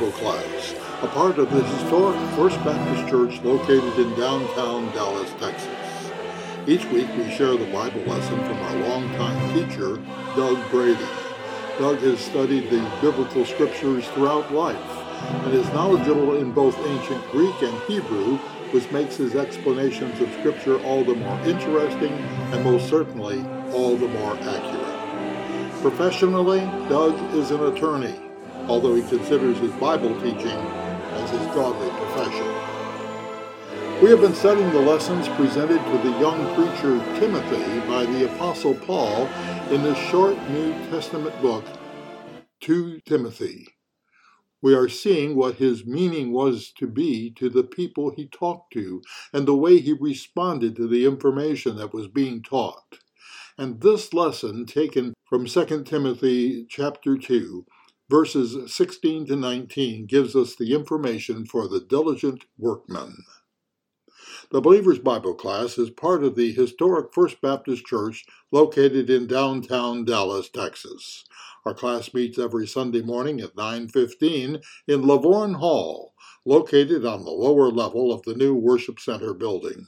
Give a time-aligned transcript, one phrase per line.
[0.00, 6.10] Bible class, a part of the historic First Baptist Church located in downtown Dallas, Texas.
[6.66, 9.96] Each week we share the Bible lesson from our longtime teacher,
[10.34, 11.06] Doug Brady.
[11.78, 15.04] Doug has studied the biblical scriptures throughout life
[15.44, 18.38] and is knowledgeable in both ancient Greek and Hebrew,
[18.72, 24.08] which makes his explanations of Scripture all the more interesting and most certainly all the
[24.08, 25.82] more accurate.
[25.82, 28.14] Professionally, Doug is an attorney,
[28.68, 32.70] although he considers his Bible teaching as his godly profession.
[34.02, 38.74] We have been studying the lessons presented to the young preacher Timothy by the Apostle
[38.74, 39.26] Paul
[39.70, 41.64] in this short New Testament book,
[42.60, 43.68] 2 Timothy.
[44.62, 49.02] We are seeing what his meaning was to be to the people he talked to
[49.32, 53.00] and the way he responded to the information that was being taught.
[53.56, 57.66] And this lesson, taken from 2 Timothy chapter 2,
[58.10, 63.24] verses 16 to 19, gives us the information for the diligent workman.
[64.50, 70.04] The Believer's Bible class is part of the historic First Baptist Church located in downtown
[70.04, 71.24] Dallas, Texas.
[71.64, 77.70] Our class meets every Sunday morning at 9:15 in Lavorne Hall, located on the lower
[77.70, 79.86] level of the new Worship Center building.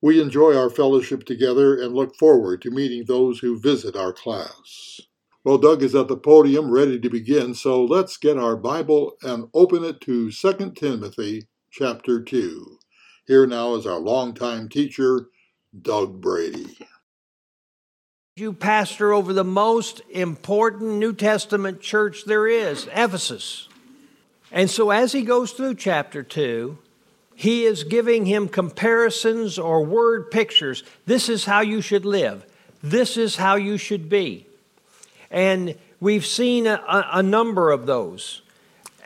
[0.00, 5.00] We enjoy our fellowship together and look forward to meeting those who visit our class.
[5.44, 9.50] Well, Doug is at the podium ready to begin, so let's get our Bible and
[9.52, 12.78] open it to 2 Timothy chapter 2.
[13.26, 15.26] Here now is our longtime teacher,
[15.78, 16.78] Doug Brady.
[18.36, 23.68] You pastor over the most important New Testament church there is, Ephesus.
[24.50, 26.78] And so as he goes through chapter 2,
[27.34, 30.84] he is giving him comparisons or word pictures.
[31.04, 32.46] This is how you should live.
[32.82, 34.46] This is how you should be.
[35.34, 36.80] And we've seen a,
[37.12, 38.40] a, number of those.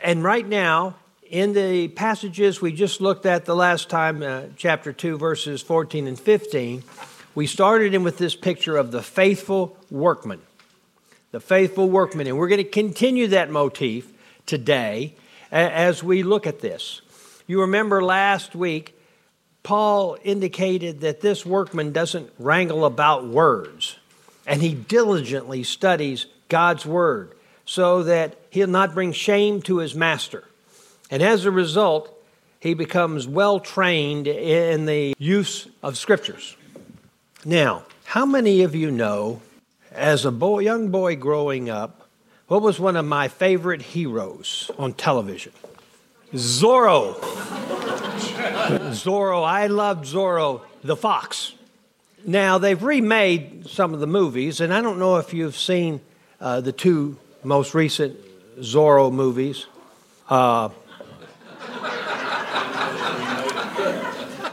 [0.03, 0.93] And right now,
[1.27, 6.05] in the passages we just looked at the last time, uh, chapter 2, verses 14
[6.05, 6.83] and 15,
[7.33, 10.39] we started in with this picture of the faithful workman.
[11.31, 12.27] The faithful workman.
[12.27, 14.13] And we're going to continue that motif
[14.45, 15.15] today
[15.51, 17.01] as we look at this.
[17.47, 18.95] You remember last week,
[19.63, 23.97] Paul indicated that this workman doesn't wrangle about words,
[24.49, 30.43] and he diligently studies God's word so that he'll not bring shame to his master.
[31.11, 32.11] And as a result,
[32.59, 36.57] he becomes well trained in the use of scriptures.
[37.45, 39.41] Now, how many of you know,
[39.91, 42.07] as a boy, young boy growing up,
[42.47, 45.53] what was one of my favorite heroes on television?
[46.33, 47.13] Zorro.
[48.93, 51.53] Zorro, I loved Zorro the fox.
[52.25, 56.01] Now, they've remade some of the movies, and I don't know if you've seen
[56.41, 58.17] uh, the two most recent
[58.59, 59.65] Zorro movies.
[60.29, 60.69] Uh,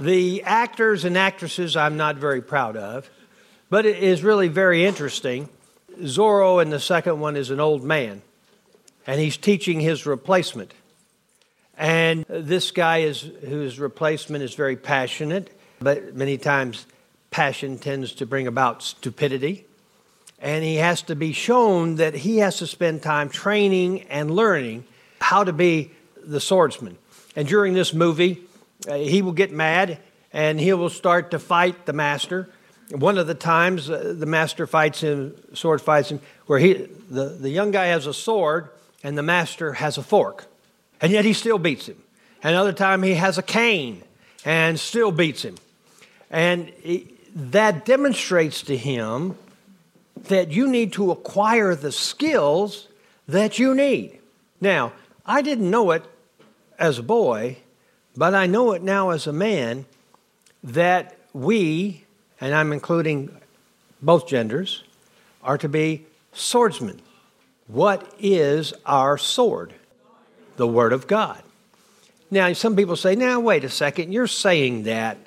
[0.01, 3.11] the actors and actresses I'm not very proud of,
[3.69, 5.49] but it is really very interesting.
[6.01, 8.23] Zorro in the second one is an old man,
[9.07, 10.73] and he's teaching his replacement.
[11.77, 15.51] And this guy is whose replacement is very passionate,
[15.81, 16.87] but many times
[17.37, 19.67] passion tends to bring about stupidity.
[20.39, 24.87] And he has to be shown that he has to spend time training and learning
[25.21, 25.91] how to be
[26.25, 26.97] the swordsman.
[27.37, 28.41] And during this movie,
[28.89, 29.99] uh, he will get mad
[30.33, 32.49] and he will start to fight the master.
[32.91, 37.37] One of the times uh, the master fights him, sword fights him, where he, the,
[37.39, 38.71] the young guy has a sword
[39.05, 40.47] and the master has a fork
[41.03, 42.03] and yet he still beats him.
[42.43, 44.03] Another time he has a cane
[44.43, 45.57] and still beats him.
[46.31, 46.73] And
[47.37, 49.37] that demonstrates to him
[50.25, 52.89] that you need to acquire the skills
[53.29, 54.19] that you need.
[54.61, 54.93] Now,
[55.25, 56.03] I didn't know it
[56.79, 57.59] as a boy,
[58.17, 59.85] but I know it now as a man
[60.65, 62.05] that we,
[62.41, 63.31] and I'm including
[64.03, 64.83] both genders,
[65.43, 67.01] are to be swordsmen.
[67.69, 69.75] What is our sword?
[70.57, 71.43] the Word of God.
[72.31, 75.19] Now, some people say, now, wait a second, you're saying that,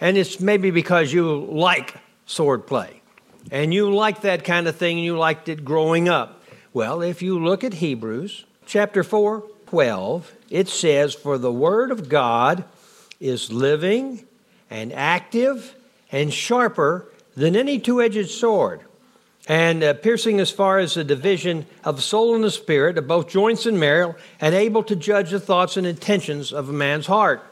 [0.00, 1.94] and it's maybe because you like
[2.26, 3.02] sword play,
[3.50, 6.42] and you like that kind of thing, and you liked it growing up.
[6.72, 12.08] Well, if you look at Hebrews chapter 4, 12, it says, For the Word of
[12.08, 12.64] God
[13.20, 14.24] is living
[14.70, 15.74] and active
[16.12, 18.82] and sharper than any two edged sword
[19.48, 23.28] and uh, piercing as far as the division of soul and the spirit, of both
[23.28, 27.42] joints and marrow, and able to judge the thoughts and intentions of a man's heart.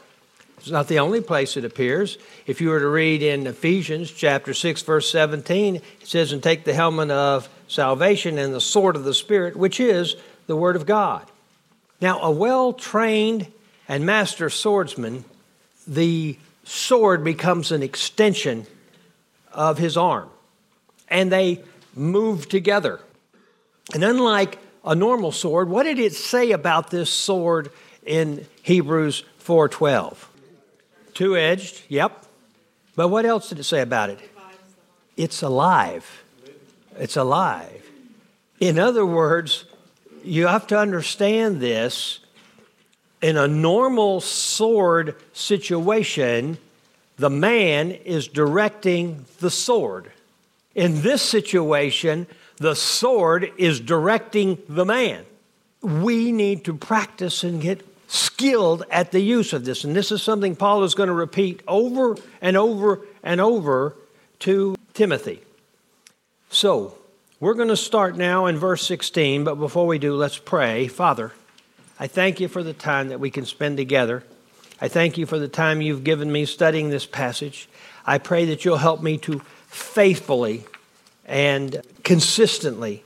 [0.64, 2.16] It's not the only place it appears.
[2.46, 6.64] If you were to read in Ephesians chapter 6, verse 17, it says, And take
[6.64, 10.16] the helmet of salvation and the sword of the Spirit, which is
[10.46, 11.30] the Word of God.
[12.00, 13.46] Now, a well trained
[13.88, 15.26] and master swordsman,
[15.86, 18.66] the sword becomes an extension
[19.52, 20.30] of his arm,
[21.08, 21.62] and they
[21.94, 23.00] move together.
[23.92, 27.70] And unlike a normal sword, what did it say about this sword
[28.06, 30.30] in Hebrews 4:12?
[31.14, 32.24] Two-edged, yep.
[32.96, 34.20] But what else did it say about it?
[35.16, 36.24] It's alive.
[36.98, 37.82] It's alive.
[38.60, 39.64] In other words,
[40.22, 42.20] you have to understand this.
[43.22, 46.58] In a normal sword situation,
[47.16, 50.10] the man is directing the sword.
[50.74, 52.26] In this situation,
[52.56, 55.24] the sword is directing the man.
[55.80, 59.82] We need to practice and get skilled at the use of this.
[59.82, 63.96] And this is something Paul is going to repeat over and over and over
[64.40, 65.40] to Timothy.
[66.48, 66.96] So,
[67.40, 70.86] we're going to start now in verse 16, but before we do, let's pray.
[70.86, 71.32] Father,
[71.98, 74.22] I thank you for the time that we can spend together.
[74.80, 77.68] I thank you for the time you've given me studying this passage.
[78.06, 80.64] I pray that you'll help me to faithfully
[81.26, 83.02] and consistently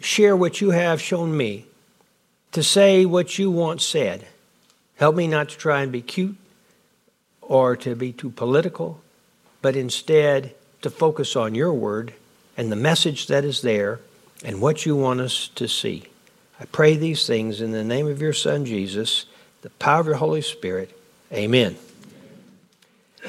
[0.00, 1.64] share what you have shown me,
[2.52, 4.26] to say what you want said.
[4.96, 6.36] Help me not to try and be cute
[7.40, 9.00] or to be too political,
[9.62, 12.14] but instead to focus on your word
[12.56, 14.00] and the message that is there
[14.44, 16.04] and what you want us to see.
[16.60, 19.26] I pray these things in the name of your Son, Jesus,
[19.62, 20.96] the power of your Holy Spirit.
[21.32, 21.76] Amen.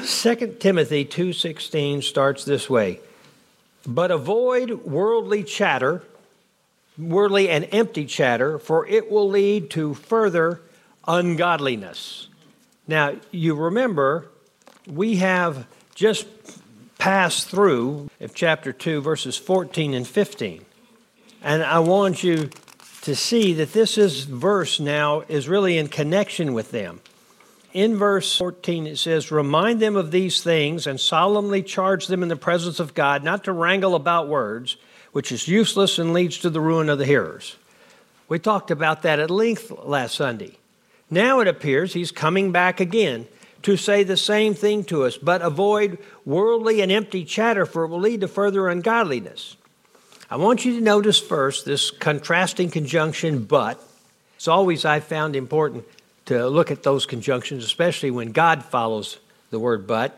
[0.03, 2.99] 2 Timothy 2:16 starts this way.
[3.85, 6.03] But avoid worldly chatter,
[7.09, 10.61] worldly and empty chatter, for it will lead to further
[11.07, 12.27] ungodliness.
[12.87, 14.27] Now, you remember
[14.87, 16.27] we have just
[16.97, 20.65] passed through of chapter 2, verses 14 and 15.
[21.43, 22.49] And I want you
[23.01, 27.01] to see that this is verse now is really in connection with them.
[27.73, 32.29] In verse 14, it says, Remind them of these things and solemnly charge them in
[32.29, 34.75] the presence of God not to wrangle about words,
[35.11, 37.55] which is useless and leads to the ruin of the hearers.
[38.27, 40.57] We talked about that at length last Sunday.
[41.09, 43.27] Now it appears he's coming back again
[43.63, 47.89] to say the same thing to us, but avoid worldly and empty chatter, for it
[47.89, 49.57] will lead to further ungodliness.
[50.29, 53.83] I want you to notice first this contrasting conjunction, but.
[54.37, 55.85] It's always I found important
[56.25, 59.19] to look at those conjunctions, especially when God follows
[59.49, 60.17] the word but.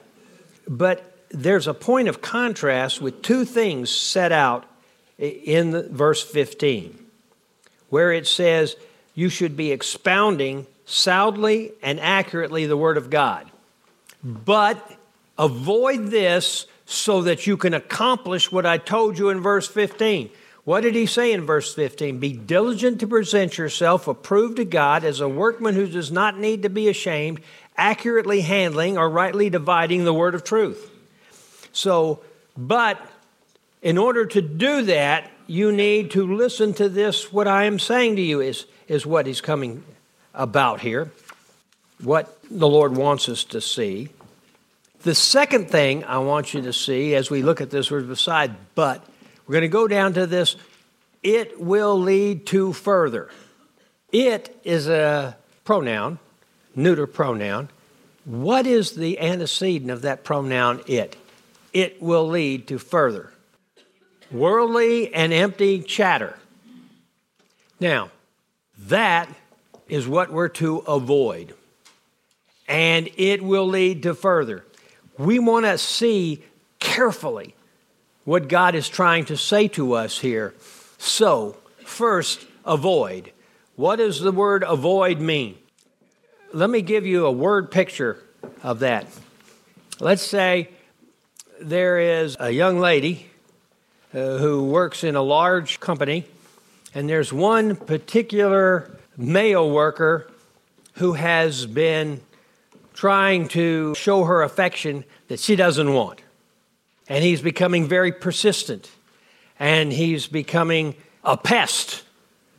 [0.68, 4.66] But there's a point of contrast with two things set out
[5.24, 6.98] in verse 15,
[7.90, 8.75] where it says,
[9.16, 13.50] You should be expounding soundly and accurately the Word of God.
[14.24, 14.98] But
[15.38, 20.30] avoid this so that you can accomplish what I told you in verse 15.
[20.66, 22.19] What did he say in verse 15?
[22.19, 26.64] Be diligent to present yourself approved to God as a workman who does not need
[26.64, 27.42] to be ashamed,
[27.76, 30.90] accurately handling or rightly dividing the word of truth.
[31.74, 32.22] So,
[32.56, 33.00] but
[33.83, 37.31] in order to do that, you need to listen to this.
[37.31, 39.83] What I am saying to you is, is what he's coming
[40.33, 41.11] about here,
[42.02, 44.09] what the Lord wants us to see.
[45.04, 48.56] The second thing I want you to see as we look at this word beside,
[48.73, 49.06] but
[49.45, 50.56] we're going to go down to this
[51.21, 53.30] it will lead to further.
[54.11, 56.19] It is a pronoun,
[56.75, 57.69] neuter pronoun.
[58.25, 61.16] What is the antecedent of that pronoun it?
[61.71, 63.32] It will lead to further.
[64.33, 66.37] Worldly and empty chatter.
[67.80, 68.09] Now,
[68.78, 69.30] that
[69.87, 71.54] is what we're to avoid.
[72.68, 74.66] And it will lead to further.
[75.18, 76.44] We want to see
[76.80, 77.54] carefully
[78.25, 80.56] what God is trying to say to us here.
[80.97, 83.31] So, first, avoid.
[83.75, 85.57] What does the word avoid mean?
[86.54, 88.18] Let me give you a word picture
[88.63, 89.07] of that.
[89.99, 90.69] Let's say
[91.59, 93.30] there is a young lady
[94.14, 96.26] uh, who works in a large company,
[96.94, 100.30] and there's one particular male worker
[100.94, 102.22] who has been
[102.94, 106.22] trying to show her affection that she doesn't want.
[107.10, 108.90] And he's becoming very persistent.
[109.60, 112.04] And he's becoming a pest,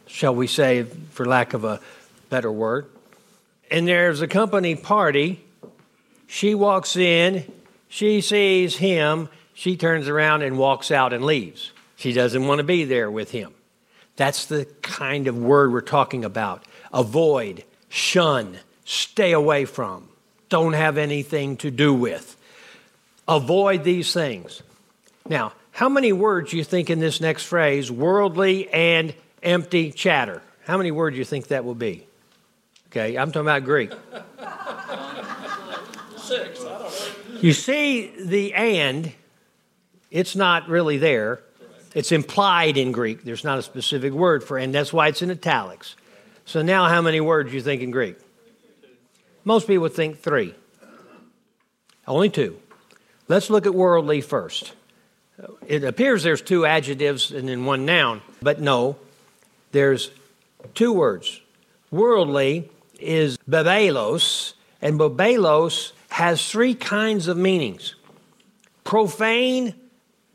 [0.06, 1.80] shall we say, for lack of a
[2.30, 2.86] better word.
[3.70, 5.44] And there's a company party.
[6.26, 7.50] She walks in,
[7.88, 11.72] she sees him, she turns around and walks out and leaves.
[11.96, 13.54] She doesn't want to be there with him.
[14.16, 16.64] That's the kind of word we're talking about.
[16.92, 20.08] Avoid, shun, stay away from,
[20.48, 22.36] don't have anything to do with.
[23.26, 24.62] Avoid these things.
[25.28, 30.42] Now, how many words do you think in this next phrase, worldly and empty chatter.
[30.66, 32.06] How many words do you think that will be?
[32.88, 33.90] Okay, I'm talking about Greek.
[36.16, 37.40] Six, I don't know.
[37.40, 39.12] You see the and,
[40.14, 41.40] it's not really there.
[41.92, 43.24] It's implied in Greek.
[43.24, 44.72] There's not a specific word for and.
[44.72, 45.96] That's why it's in italics.
[46.44, 48.16] So now how many words do you think in Greek?
[49.44, 50.54] Most people think three.
[52.06, 52.60] Only two.
[53.26, 54.74] Let's look at worldly first.
[55.66, 58.96] It appears there's two adjectives and then one noun, but no,
[59.72, 60.12] there's
[60.74, 61.40] two words.
[61.90, 67.96] Worldly is babelos, and babelos has three kinds of meanings
[68.84, 69.74] profane,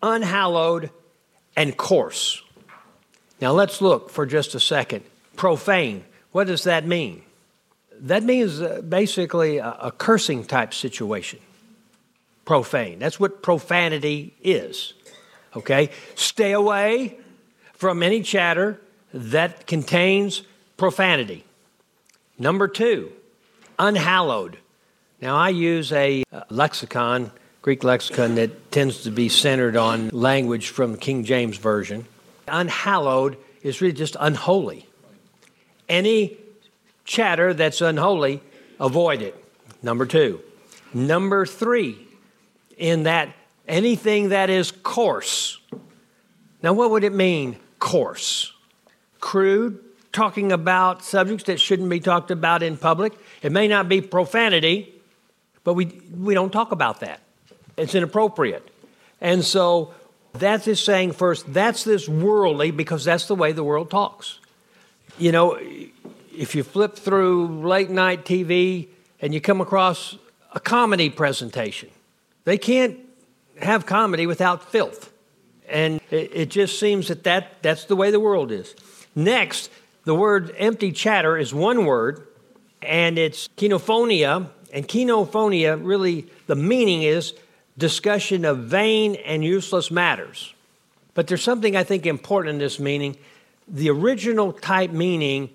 [0.02, 0.92] unhallowed,
[1.56, 2.42] and coarse.
[3.42, 5.04] Now let's look for just a second.
[5.36, 7.24] Profane, what does that mean?
[8.02, 11.40] That means uh, basically a, cursing type situation.
[12.46, 13.00] Profane.
[13.00, 14.94] That's what profanity is.
[15.56, 15.90] Okay?
[16.16, 17.18] Stay away
[17.74, 18.80] from any chatter
[19.14, 20.44] that contains
[20.78, 21.44] profanity.
[22.38, 23.12] Number two,
[23.78, 24.58] unhallowed.
[25.22, 30.70] Now, I use a uh, lexicon, Greek lexicon, that tends to be centered on language
[30.70, 32.06] from King James Version.
[32.48, 34.88] Unhallowed is really just unholy.
[35.90, 36.38] Any
[37.04, 38.42] chatter that's unholy,
[38.80, 39.36] avoid it.
[39.84, 40.42] Number two.
[40.94, 41.98] Number three,
[42.78, 43.30] in that
[43.68, 45.60] anything that is coarse.
[46.64, 48.54] Now, what would it mean, coarse?
[49.20, 49.80] Crude,
[50.12, 53.14] talking about subjects that shouldn't be talked about in public.
[53.42, 54.94] It may not be profanity,
[55.64, 55.86] but we,
[56.18, 57.22] we don't talk about that.
[57.80, 58.70] It's inappropriate.
[59.22, 59.94] And so
[60.34, 64.40] that's just saying first, that's this worldly because that's the way the world talks.
[65.18, 65.58] You know,
[66.36, 68.88] if you flip through late night TV
[69.22, 70.18] and you come across
[70.54, 71.90] a comedy presentation,
[72.46, 72.98] they can't
[73.62, 75.12] have comedy without filth.
[75.68, 78.76] And it, it just seems that, that that's the way the world is.
[79.16, 79.70] Next,
[80.06, 82.26] the word empty chatter is one word,
[82.82, 84.50] and it's kenophonia.
[84.72, 87.34] And kenophonia, really, the meaning is
[87.80, 90.54] discussion of vain and useless matters.
[91.16, 93.18] But there's something I think important in this meaning.
[93.68, 95.50] The original type meaning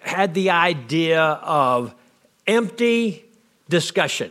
[0.00, 1.94] had the idea of
[2.46, 3.24] empty
[3.68, 4.30] discussion.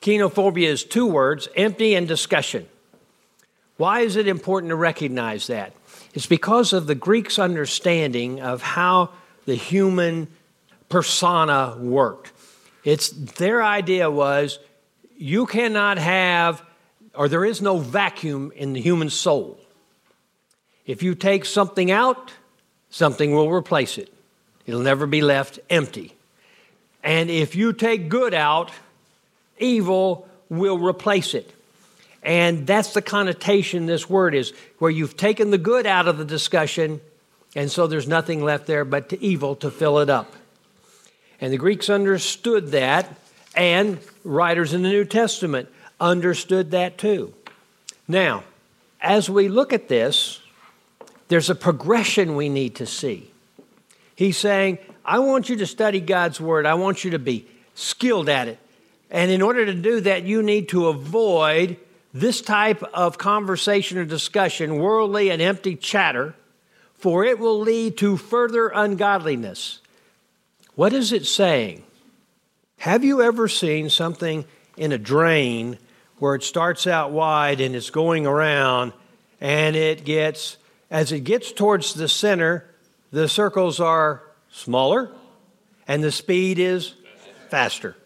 [0.00, 2.66] Kenophonia is two words empty and discussion.
[3.76, 5.72] Why is it important to recognize that?
[6.14, 9.10] It's because of the Greeks' understanding of how
[9.44, 10.28] the human
[10.88, 12.32] persona worked.
[12.84, 14.58] It's their idea was
[15.18, 16.62] you cannot have,
[17.14, 19.58] or there is no vacuum in the human soul.
[20.86, 22.32] If you take something out,
[22.88, 24.12] something will replace it.
[24.64, 26.14] It'll never be left empty.
[27.02, 28.70] And if you take good out,
[29.58, 31.52] evil will replace it.
[32.22, 36.24] And that's the connotation this word is, where you've taken the good out of the
[36.24, 37.00] discussion,
[37.54, 40.32] and so there's nothing left there but to evil to fill it up.
[41.40, 43.16] And the Greeks understood that,
[43.58, 45.68] and writers in the New Testament
[46.00, 47.34] understood that too.
[48.06, 48.44] Now,
[49.00, 50.40] as we look at this,
[51.26, 53.30] there's a progression we need to see.
[54.14, 58.28] He's saying, I want you to study God's Word, I want you to be skilled
[58.28, 58.58] at it.
[59.10, 61.78] And in order to do that, you need to avoid
[62.14, 66.34] this type of conversation or discussion, worldly and empty chatter,
[66.94, 69.80] for it will lead to further ungodliness.
[70.76, 71.82] What is it saying?
[72.78, 74.44] Have you ever seen something
[74.76, 75.78] in a drain
[76.18, 78.92] where it starts out wide and it's going around
[79.40, 80.56] and it gets,
[80.90, 82.64] as it gets towards the center,
[83.10, 85.10] the circles are smaller
[85.86, 86.94] and the speed is
[87.48, 87.96] faster?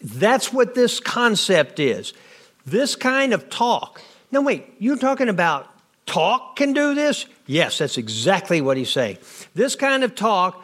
[0.00, 2.12] That's what this concept is.
[2.66, 4.00] This kind of talk.
[4.30, 5.68] Now, wait, you're talking about
[6.06, 7.26] talk can do this?
[7.46, 9.18] Yes, that's exactly what he's saying.
[9.54, 10.62] This kind of talk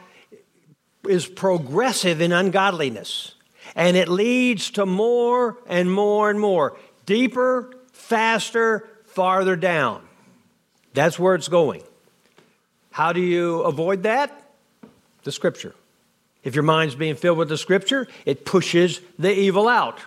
[1.09, 3.35] is progressive in ungodliness,
[3.75, 10.03] and it leads to more and more and more, deeper, faster, farther down.
[10.95, 11.83] That's where it's going.
[12.91, 14.37] How do you avoid that?
[15.23, 15.75] The scripture.
[16.43, 20.01] If your mind's being filled with the scripture, it pushes the evil out.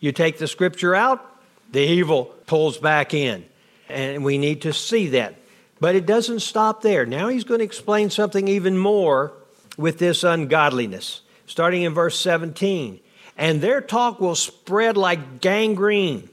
[0.00, 1.24] You take the scripture out,
[1.70, 3.44] the evil pulls back in.
[3.88, 5.34] And we need to see that.
[5.80, 7.06] But it doesn't stop there.
[7.06, 9.32] Now he's going to explain something even more
[9.76, 13.00] with this ungodliness, starting in verse 17.
[13.36, 16.28] And their talk will spread like gangrene.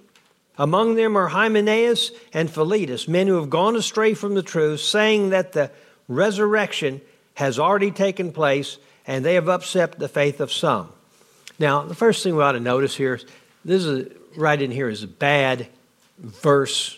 [0.58, 5.32] Among them are Hymenaeus and Philetus, men who have gone astray from the truth, saying
[5.32, 5.72] that the
[6.08, 7.02] resurrection
[7.34, 10.90] has already taken place and they have upset the faith of some.
[11.60, 13.26] Now, the first thing we ought to notice here is
[13.64, 15.68] this is right in here is a bad
[16.20, 16.98] verse.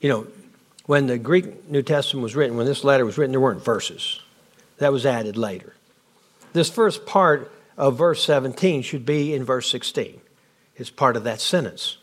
[0.00, 0.26] You know,
[0.86, 4.20] when the Greek New Testament was written, when this letter was written, there weren't verses.
[4.78, 5.74] That was added later.
[6.52, 10.20] This first part of verse 17 should be in verse 16.
[10.76, 11.98] It's part of that sentence.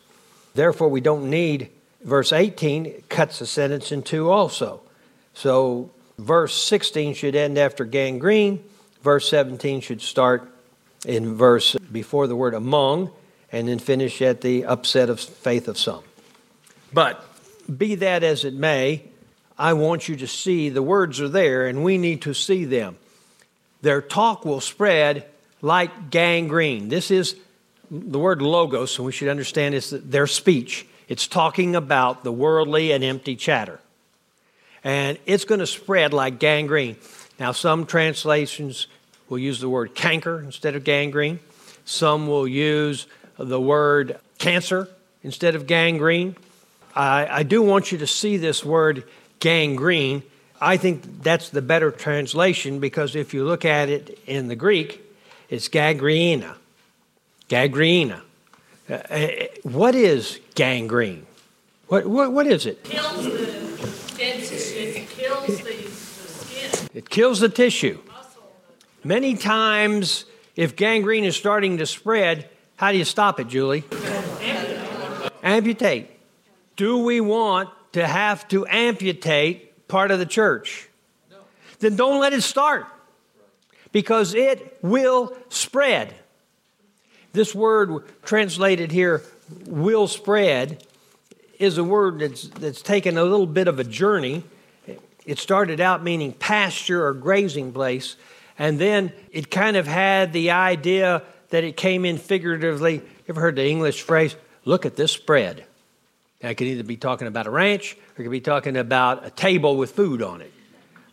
[0.54, 1.70] Therefore, we don't need
[2.04, 4.82] verse 18 cuts the sentence in two also.
[5.34, 8.64] So verse 16 should end after gangrene.
[9.02, 10.50] Verse 17 should start
[11.06, 13.12] in verse before the word among
[13.52, 16.04] and then finish at the upset of faith of some.
[16.92, 17.24] But
[17.78, 19.04] be that as it may,
[19.58, 22.98] I want you to see the words are there and we need to see them.
[23.82, 25.26] Their talk will spread
[25.62, 26.90] like gangrene.
[26.90, 27.36] This is
[27.90, 30.88] the word logos, and we should understand is their speech.
[31.08, 33.80] It's talking about the worldly and empty chatter.
[34.84, 36.98] And it's going to spread like gangrene.
[37.40, 38.88] Now, some translations
[39.30, 41.40] will use the word canker instead of gangrene.
[41.86, 43.08] Some will use
[43.38, 44.90] the word cancer
[45.24, 46.36] instead of gangrene.
[46.96, 49.04] I, I do want you to see this word
[49.40, 50.24] gangrene.
[50.60, 55.02] I think that's the better translation because if you look at it in the Greek,
[55.50, 56.56] it's gangrena.
[57.50, 58.22] Gangrena.
[58.90, 59.30] Uh, uh,
[59.64, 61.26] what is gangrene?
[61.88, 62.84] What, what, what is it?
[62.84, 63.32] Kills the
[64.16, 64.76] tissue.
[64.80, 66.90] It kills the, the skin.
[66.94, 68.00] It kills the tissue.
[69.04, 73.84] Many times, if gangrene is starting to spread, how do you stop it, Julie?
[75.44, 76.10] Amputate.
[76.76, 80.90] Do we want to have to amputate part of the church?
[81.80, 82.88] Then don't let it start
[83.92, 86.14] because it will spread.
[87.34, 89.22] This word translated here,
[89.66, 90.84] will spread,
[91.60, 94.44] is a word that's, that's taken a little bit of a journey.
[95.26, 98.16] It started out meaning pasture or grazing place,
[98.58, 102.96] and then it kind of had the idea that it came in figuratively.
[102.96, 105.67] You ever heard the English phrase, look at this spread?
[106.42, 109.26] Now, it could either be talking about a ranch or it could be talking about
[109.26, 110.54] a table with food on it.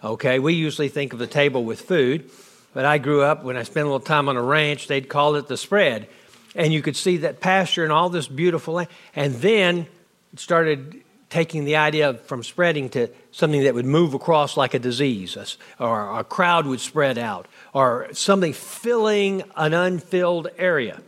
[0.03, 2.31] Okay, we usually think of the table with food.
[2.75, 5.37] But I grew up, when I spent a little time on a ranch, they'd call
[5.37, 6.09] it the spread.
[6.55, 8.89] And you could see that pasture and all this beautiful land.
[9.15, 9.87] And then
[10.33, 14.79] it started taking the idea from spreading to something that would move across like a
[14.79, 21.01] disease, or a crowd would spread out, or something filling an unfilled area.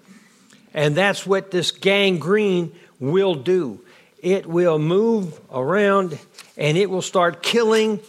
[0.75, 3.81] And that's what this gangrene will do.
[4.21, 6.19] It will move around
[6.57, 8.01] and it will start killing.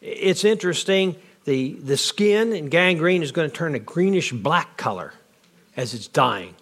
[0.00, 5.12] It's interesting the, the skin and gangrene is going to turn a greenish black color
[5.76, 6.54] as it's dying.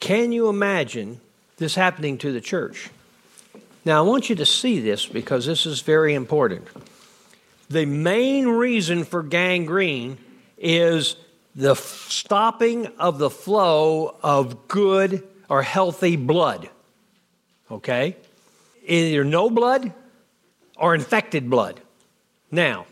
[0.00, 1.20] Can you imagine
[1.56, 2.90] this happening to the church?
[3.84, 6.66] Now, I want you to see this because this is very important.
[7.70, 10.18] The main reason for gangrene
[10.56, 11.16] is
[11.54, 16.68] the stopping of the flow of good or healthy blood.
[17.70, 18.16] Okay?
[18.86, 19.92] Either no blood
[20.76, 21.80] or infected blood.
[22.50, 22.86] Now,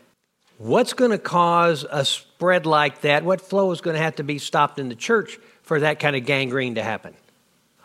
[0.57, 3.23] What's going to cause a spread like that?
[3.23, 6.15] What flow is going to have to be stopped in the church for that kind
[6.15, 7.13] of gangrene to happen?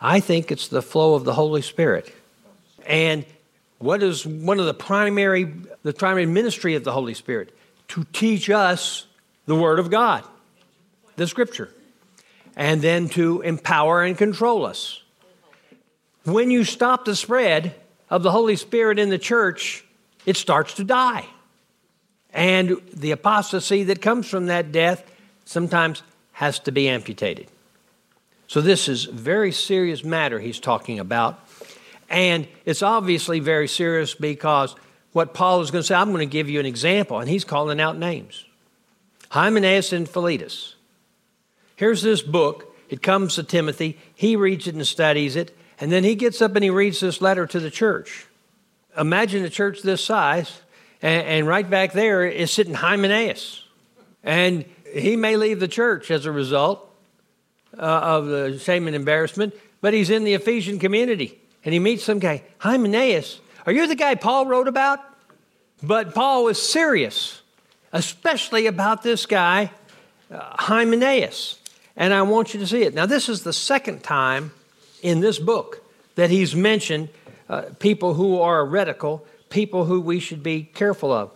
[0.01, 2.11] I think it's the flow of the Holy Spirit.
[2.87, 3.25] And
[3.77, 5.53] what is one of the primary
[5.83, 7.55] the primary ministry of the Holy Spirit?
[7.89, 9.05] To teach us
[9.45, 10.23] the word of God,
[11.15, 11.69] the scripture,
[12.55, 15.02] and then to empower and control us.
[16.25, 17.75] When you stop the spread
[18.09, 19.83] of the Holy Spirit in the church,
[20.25, 21.25] it starts to die.
[22.31, 25.09] And the apostasy that comes from that death
[25.45, 26.01] sometimes
[26.33, 27.47] has to be amputated.
[28.47, 31.39] So, this is very serious matter he's talking about.
[32.09, 34.75] And it's obviously very serious because
[35.11, 37.45] what Paul is going to say, I'm going to give you an example, and he's
[37.45, 38.45] calling out names
[39.29, 40.75] Hymenaeus and Philetus.
[41.75, 42.75] Here's this book.
[42.89, 43.97] It comes to Timothy.
[44.13, 45.55] He reads it and studies it.
[45.79, 48.27] And then he gets up and he reads this letter to the church.
[48.97, 50.61] Imagine a church this size
[51.01, 53.63] and, and right back there is sitting Hymenaeus.
[54.23, 56.89] And he may leave the church as a result
[57.77, 62.03] uh, of the shame and embarrassment, but he's in the Ephesian community and he meets
[62.03, 63.39] some guy, Hymenaeus.
[63.65, 64.99] Are you the guy Paul wrote about?
[65.81, 67.41] But Paul was serious,
[67.91, 69.71] especially about this guy,
[70.31, 71.59] uh, Hymenaeus.
[71.95, 72.93] And I want you to see it.
[72.93, 74.51] Now, this is the second time
[75.03, 75.83] in this book
[76.15, 77.09] that he's mentioned
[77.47, 81.31] uh, people who are heretical people who we should be careful of.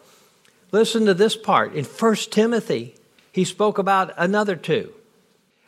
[0.71, 1.75] Listen to this part.
[1.75, 2.95] In 1 Timothy,
[3.31, 4.91] he spoke about another two.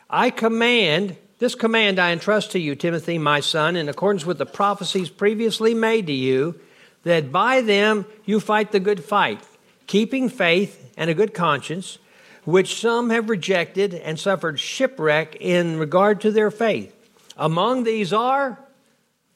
[0.10, 4.48] I command, this command I entrust to you, Timothy, my son, in accordance with the
[4.48, 6.60] prophecies previously made to you,
[7.04, 9.40] that by them you fight the good fight,
[9.86, 12.00] keeping faith and a good conscience,
[12.46, 16.96] which some have rejected and suffered shipwreck in regard to their faith.
[17.40, 18.60] Among these are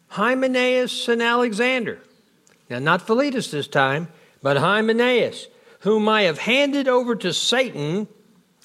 [0.10, 2.00] Hymenaeus and Alexander
[2.70, 4.10] Now, not Philetus this time,
[4.42, 5.48] but Hymenaeus,
[5.80, 8.08] whom I have handed over to Satan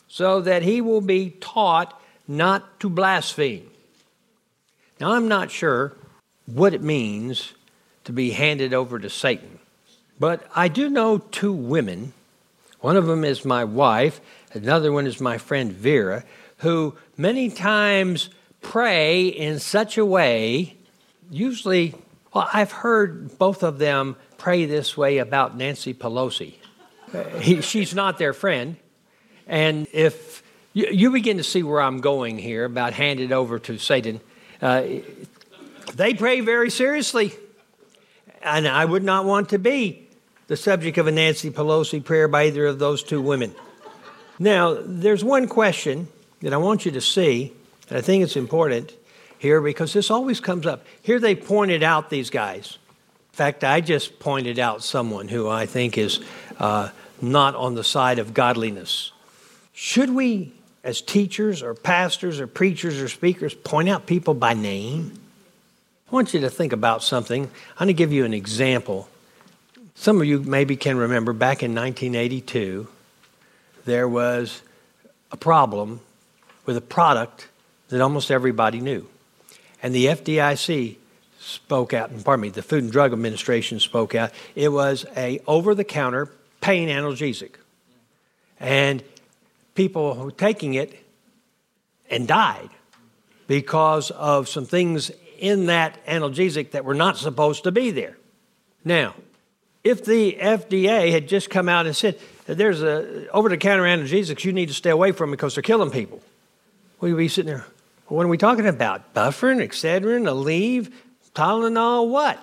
[0.09, 3.71] so that he will be taught not to blaspheme.
[5.01, 5.95] Now, I'm not sure
[6.47, 7.53] what it means
[8.05, 9.61] to be handed over to Satan,
[10.19, 12.13] but I do know two women.
[12.81, 14.21] One of them is my wife,
[14.53, 16.25] another one is my friend Vera,
[16.59, 20.77] who many times pray in such a way,
[21.31, 21.95] usually,
[22.35, 26.55] well, I've heard both of them pray this way about Nancy Pelosi.
[27.13, 28.77] Uh, he, she's not their friend.
[29.47, 30.43] And if
[30.75, 34.21] you, you, begin to see where I'm going here about handed over to Satan,
[34.61, 34.83] uh,
[35.95, 37.33] they pray very seriously.
[38.43, 40.09] And I would not want to be
[40.47, 43.55] the subject of a Nancy Pelosi prayer by either of those two women.
[44.39, 46.09] Now, there's one question
[46.41, 47.53] that I want you to see,
[47.89, 48.93] and I think it's important
[49.39, 50.85] here because this always comes up.
[51.03, 52.79] Here they pointed out these guys.
[53.33, 56.21] In fact, I just pointed out someone who I think is
[56.59, 56.91] uh,
[57.23, 59.13] not on the side of godliness.
[59.73, 65.13] Should we, as teachers or pastors or preachers or speakers, point out people by name?
[66.11, 67.45] I want you to think about something.
[67.45, 69.09] I'm going to give you an example.
[69.95, 72.89] Some of you maybe can remember back in 1982,
[73.85, 74.63] there was
[75.31, 76.01] a problem
[76.67, 77.48] with a product
[77.89, 79.07] that almost everybody knew.
[79.83, 80.97] And the FDIC
[81.39, 84.33] spoke out, and pardon me, the Food and Drug Administration spoke out.
[84.55, 87.53] It was a over-the-counter pain analgesic.
[88.61, 89.03] And
[89.75, 91.05] people were taking it
[92.11, 92.71] and died
[93.47, 98.17] because of some things in that analgesic that were not supposed to be there.
[98.85, 99.15] Now,
[99.85, 104.69] if the FDA had just come out and said, there's a over-the-counter analgesics you need
[104.69, 106.21] to stay away from because they're killing people,
[107.01, 107.65] we'd be sitting there,
[108.09, 109.15] what are we talking about?
[109.15, 110.93] Bufferin, Excedrin, Aleve,
[111.35, 112.43] Tylenol, what?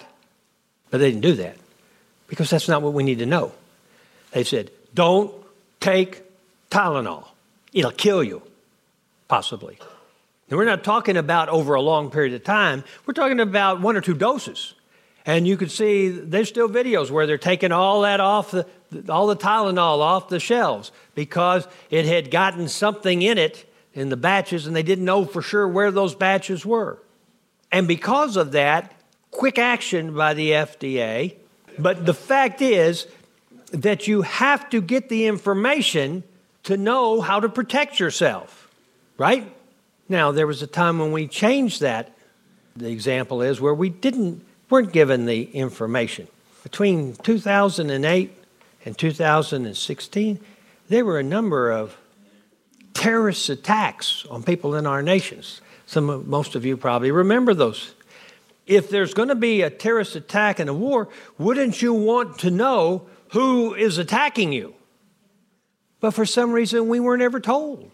[0.89, 1.57] But they didn't do that
[2.27, 3.51] because that's not what we need to know.
[4.31, 5.33] They said, don't
[5.79, 6.23] take
[6.69, 7.27] Tylenol.
[7.73, 8.41] It'll kill you,
[9.27, 9.77] possibly.
[10.49, 12.83] And we're not talking about over a long period of time.
[13.05, 14.73] We're talking about one or two doses.
[15.25, 18.67] And you can see there's still videos where they're taking all that off, the,
[19.09, 24.17] all the Tylenol off the shelves because it had gotten something in it in the
[24.17, 26.99] batches and they didn't know for sure where those batches were.
[27.71, 28.93] And because of that,
[29.31, 31.35] quick action by the FDA.
[31.79, 33.07] But the fact is
[33.71, 36.23] that you have to get the information
[36.63, 38.69] to know how to protect yourself,
[39.17, 39.51] right?
[40.07, 42.11] Now, there was a time when we changed that.
[42.75, 46.27] The example is where we didn't weren't given the information.
[46.63, 48.31] Between 2008
[48.83, 50.39] and 2016,
[50.89, 51.97] there were a number of
[52.95, 55.61] terrorist attacks on people in our nations.
[55.85, 57.93] Some of, most of you probably remember those.
[58.65, 62.49] If there's going to be a terrorist attack and a war, wouldn't you want to
[62.49, 64.73] know who is attacking you?
[65.99, 67.91] But for some reason, we weren't ever told.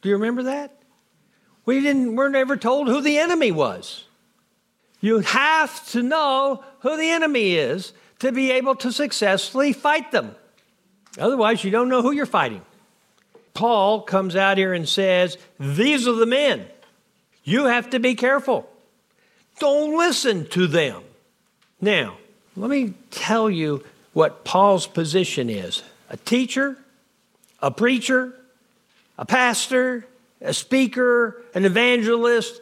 [0.00, 0.82] Do you remember that?
[1.66, 4.04] We didn't, weren't ever told who the enemy was.
[5.00, 10.34] You have to know who the enemy is to be able to successfully fight them.
[11.18, 12.62] Otherwise, you don't know who you're fighting.
[13.54, 16.66] Paul comes out here and says, These are the men.
[17.44, 18.68] You have to be careful.
[19.60, 21.02] Don't listen to them.
[21.80, 22.16] Now,
[22.56, 26.76] let me tell you what Paul's position is a teacher,
[27.60, 28.34] a preacher,
[29.18, 30.06] a pastor,
[30.40, 32.60] a speaker, an evangelist,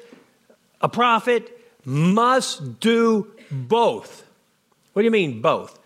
[0.80, 4.24] a prophet must do both.
[4.92, 5.78] What do you mean both?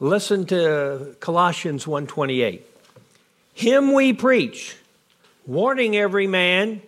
[0.00, 2.62] Listen to Colossians 1:28.
[3.54, 4.76] Him we preach,
[5.46, 6.82] warning every man,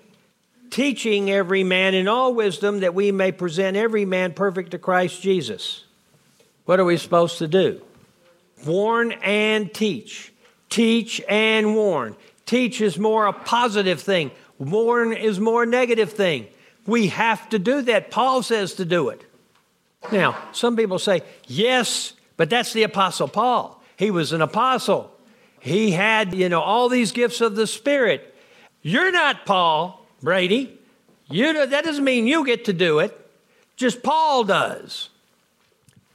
[0.70, 5.22] teaching every man in all wisdom that we may present every man perfect to Christ
[5.22, 5.85] Jesus.
[6.64, 7.81] What are we supposed to do?
[8.66, 10.33] Warn and teach.
[10.68, 12.16] Teach and warn.
[12.44, 14.33] Teach is more a positive thing.
[14.59, 16.48] Warn is more a negative thing.
[16.87, 18.11] We have to do that.
[18.11, 19.24] Paul says to do it.
[20.11, 23.83] Now, some people say, yes, but that's the Apostle Paul.
[23.96, 25.15] He was an apostle.
[25.66, 28.33] He had, you know, all these gifts of the Spirit.
[28.83, 30.79] You're not Paul, Brady.
[31.29, 33.18] You, know, that doesn't mean you get to do it.
[33.74, 35.09] Just Paul does.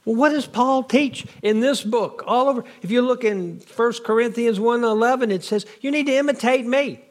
[0.06, 2.24] Well, what does Paul teach in this book?
[2.26, 6.64] All over, if you look in 1 Corinthians 1.11, it says, you need to imitate
[6.64, 7.04] me.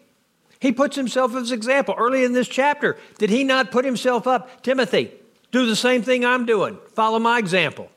[0.60, 1.94] He puts himself as an example.
[1.96, 4.64] Early in this chapter, did he not put himself up?
[4.64, 5.12] Timothy,
[5.52, 6.80] do the same thing I'm doing.
[6.96, 7.92] Follow my example.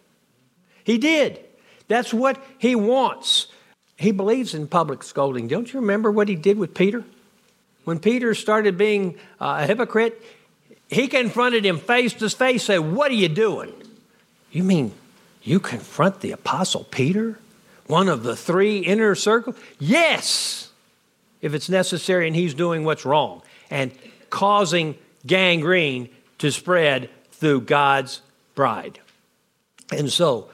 [0.84, 1.40] He did.
[1.88, 3.46] That's what he wants.
[3.96, 5.48] He believes in public scolding.
[5.48, 7.04] Don't you remember what he did with Peter?
[7.84, 10.20] When Peter started being uh, a hypocrite,
[10.88, 13.72] he confronted him face to face, said, What are you doing?
[14.50, 14.92] You mean
[15.42, 17.38] You confront the Apostle Peter,
[17.86, 19.54] one of the three inner circle?
[19.78, 20.70] Yes,
[21.42, 23.92] if it's necessary and he's doing what's wrong and
[24.30, 28.22] causing gangrene to spread through God's
[28.54, 28.98] bride.
[29.92, 30.48] And so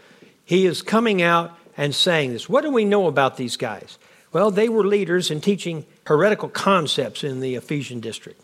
[0.45, 2.47] he is coming out and saying this.
[2.47, 3.99] What do we know about these guys?
[4.35, 8.39] Well, they were leaders in teaching heretical concepts in the Ephesian district.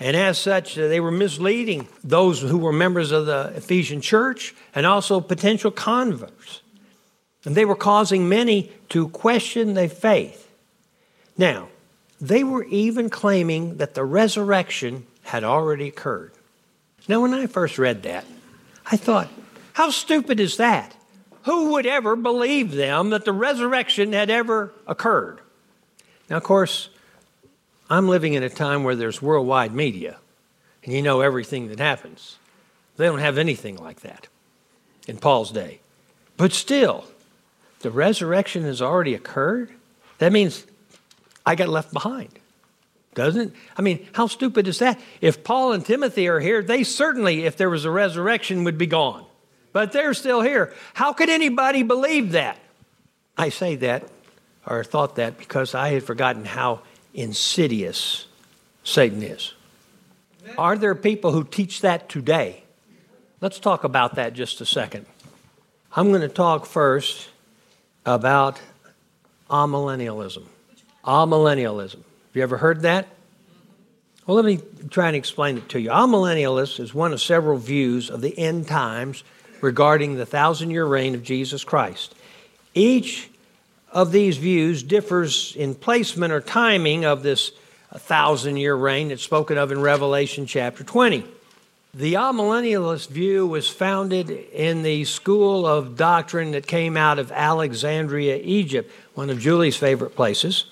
[0.00, 4.54] And as such, uh, they were misleading those who were members of the Ephesian church
[4.74, 6.62] and also potential converts.
[7.44, 10.50] And they were causing many to question their faith.
[11.36, 11.68] Now,
[12.22, 16.32] they were even claiming that the resurrection had already occurred.
[17.06, 18.24] Now, when I first read that,
[18.90, 19.28] I thought,
[19.74, 20.96] how stupid is that?
[21.44, 25.40] Who would ever believe them that the resurrection had ever occurred?
[26.30, 26.88] Now, of course,
[27.90, 30.18] I'm living in a time where there's worldwide media,
[30.84, 32.38] and you know everything that happens.
[32.96, 34.28] They don't have anything like that
[35.08, 35.80] in Paul's day.
[36.36, 37.04] But still,
[37.80, 39.70] the resurrection has already occurred.
[40.18, 40.64] That means
[41.44, 42.30] I got left behind,
[43.14, 43.54] doesn't it?
[43.76, 45.00] I mean, how stupid is that?
[45.20, 48.86] If Paul and Timothy are here, they certainly, if there was a resurrection, would be
[48.86, 49.26] gone.
[49.72, 50.72] But they're still here.
[50.94, 52.58] How could anybody believe that?
[53.36, 54.08] I say that
[54.66, 56.82] or thought that because I had forgotten how
[57.14, 58.26] insidious
[58.84, 59.54] Satan is.
[60.58, 62.64] Are there people who teach that today?
[63.40, 65.06] Let's talk about that just a second.
[65.94, 67.28] I'm going to talk first
[68.04, 68.60] about
[69.50, 70.44] amillennialism.
[71.04, 71.96] Amillennialism.
[71.96, 73.08] Have you ever heard that?
[74.26, 75.90] Well, let me try and explain it to you.
[75.90, 79.24] Amillennialist is one of several views of the end times
[79.62, 82.14] regarding the thousand year reign of Jesus Christ.
[82.74, 83.30] Each
[83.90, 87.52] of these views differs in placement or timing of this
[87.94, 91.24] thousand year reign that's spoken of in Revelation chapter 20.
[91.94, 98.40] The amillennialist view was founded in the school of doctrine that came out of Alexandria,
[98.42, 100.64] Egypt, one of Julie's favorite places.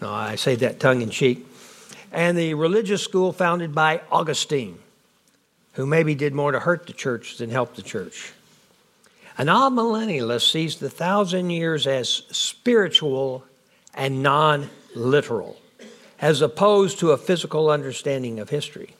[0.00, 1.46] No, I say that tongue in cheek.
[2.12, 4.78] And the religious school founded by Augustine,
[5.72, 8.32] who maybe did more to hurt the church than help the church.
[9.38, 13.44] An amillennialist sees the thousand years as spiritual
[13.94, 15.58] and non literal,
[16.20, 18.94] as opposed to a physical understanding of history.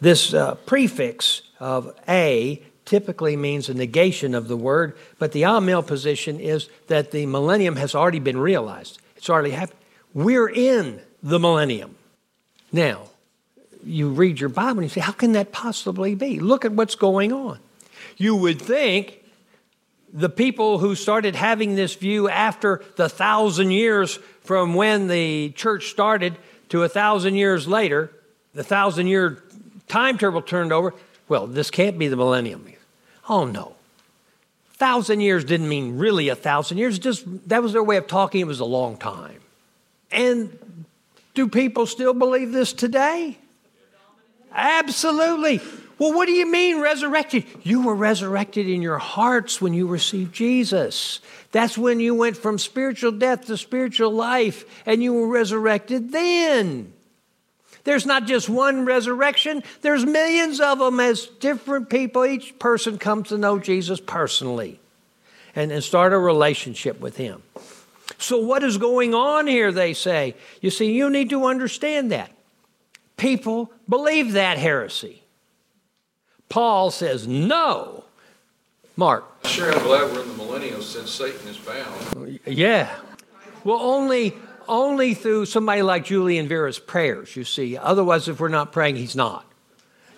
[0.00, 5.86] This uh, prefix of a typically means a negation of the word, but the amil
[5.86, 9.00] position is that the millennium has already been realized.
[9.16, 9.78] It's already happened.
[10.12, 11.96] We're in the millennium.
[12.72, 13.08] Now,
[13.86, 16.40] you read your Bible and you say, how can that possibly be?
[16.40, 17.58] Look at what's going on.
[18.16, 19.22] You would think
[20.12, 25.90] the people who started having this view after the thousand years from when the church
[25.90, 26.36] started
[26.68, 28.10] to a thousand years later,
[28.54, 29.42] the thousand year
[29.88, 30.94] time timetable turned over.
[31.28, 32.66] Well, this can't be the millennium.
[33.28, 33.74] Oh no.
[34.74, 38.40] Thousand years didn't mean really a thousand years, just that was their way of talking,
[38.40, 39.40] it was a long time.
[40.10, 40.84] And
[41.34, 43.38] do people still believe this today?
[44.54, 45.60] Absolutely.
[45.98, 47.44] Well, what do you mean resurrected?
[47.62, 51.20] You were resurrected in your hearts when you received Jesus.
[51.52, 56.92] That's when you went from spiritual death to spiritual life, and you were resurrected then.
[57.84, 62.24] There's not just one resurrection, there's millions of them as different people.
[62.24, 64.80] Each person comes to know Jesus personally
[65.54, 67.42] and, and start a relationship with him.
[68.18, 70.34] So, what is going on here, they say?
[70.60, 72.33] You see, you need to understand that.
[73.16, 75.22] People believe that heresy.
[76.48, 78.04] Paul says no.
[78.96, 79.24] Mark.
[79.46, 82.38] Sure, I'm glad we're in the millennium since Satan is bound.
[82.46, 82.94] Yeah.
[83.64, 84.34] Well, only
[84.68, 87.76] only through somebody like Julie and Vera's prayers, you see.
[87.76, 89.44] Otherwise, if we're not praying, he's not.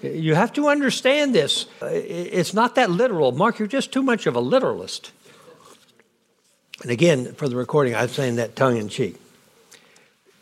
[0.02, 1.66] You have to understand this.
[1.82, 3.32] It's not that literal.
[3.32, 5.10] Mark, you're just too much of a literalist.
[6.82, 9.16] And again, for the recording, I'm saying that tongue in cheek.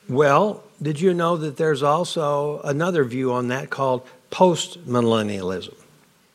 [0.09, 5.75] Well, did you know that there's also another view on that called postmillennialism?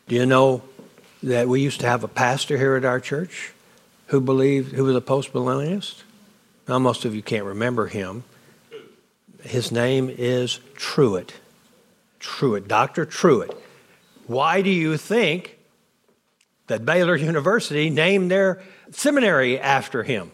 [0.08, 0.64] Do you know
[1.22, 3.54] that we used to have a pastor here at our church
[4.08, 6.02] who believed, who was a postmillennialist?
[6.68, 8.24] Now, most of you can't remember him.
[9.44, 11.36] His name is Truett.
[12.20, 13.06] Truett, Dr.
[13.06, 13.52] Truett.
[14.26, 15.58] Why do you think
[16.68, 20.32] that Baylor University named their seminary after him?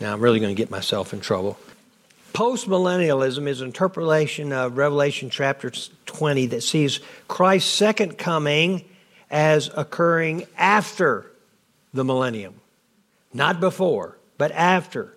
[0.00, 1.58] Now, I'm really going to get myself in trouble.
[2.34, 5.70] Postmillennialism is an interpretation of Revelation chapter
[6.06, 8.84] 20 that sees Christ's second coming
[9.30, 11.30] as occurring after
[11.92, 12.54] the millennium,
[13.32, 15.14] not before, but after.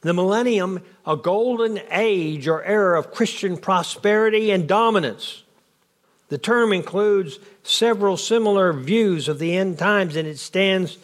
[0.00, 5.44] The millennium, a golden age or era of Christian prosperity and dominance.
[6.30, 10.98] The term includes several similar views of the end times, and it stands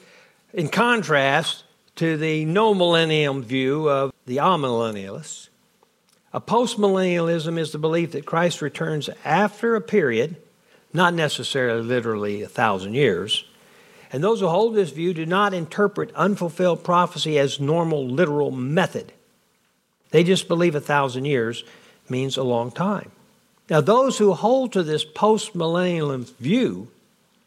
[0.53, 1.63] in contrast
[1.97, 5.49] to the no millennium view of the amillennialists.
[6.33, 10.37] A postmillennialism is the belief that Christ returns after a period,
[10.93, 13.45] not necessarily literally a thousand years.
[14.13, 19.13] And those who hold this view do not interpret unfulfilled prophecy as normal literal method.
[20.11, 21.65] They just believe a thousand years
[22.09, 23.11] means a long time.
[23.69, 26.89] Now, those who hold to this postmillennial view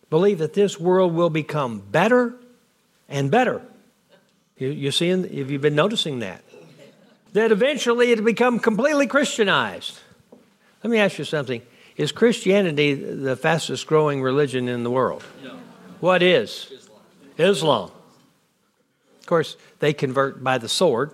[0.10, 2.34] believe that this world will become better
[3.10, 3.62] and better.
[4.58, 6.44] You, you seeing, have you been noticing that?
[7.34, 10.00] That eventually it'll become completely Christianized.
[10.84, 11.62] Let me ask you something.
[11.98, 15.24] Is Christianity the fastest growing religion in the world?
[15.44, 15.58] No.
[16.00, 16.72] What is?
[16.72, 17.00] Islam.
[17.38, 17.92] Islam.
[19.20, 21.12] Of course, they convert by the sword,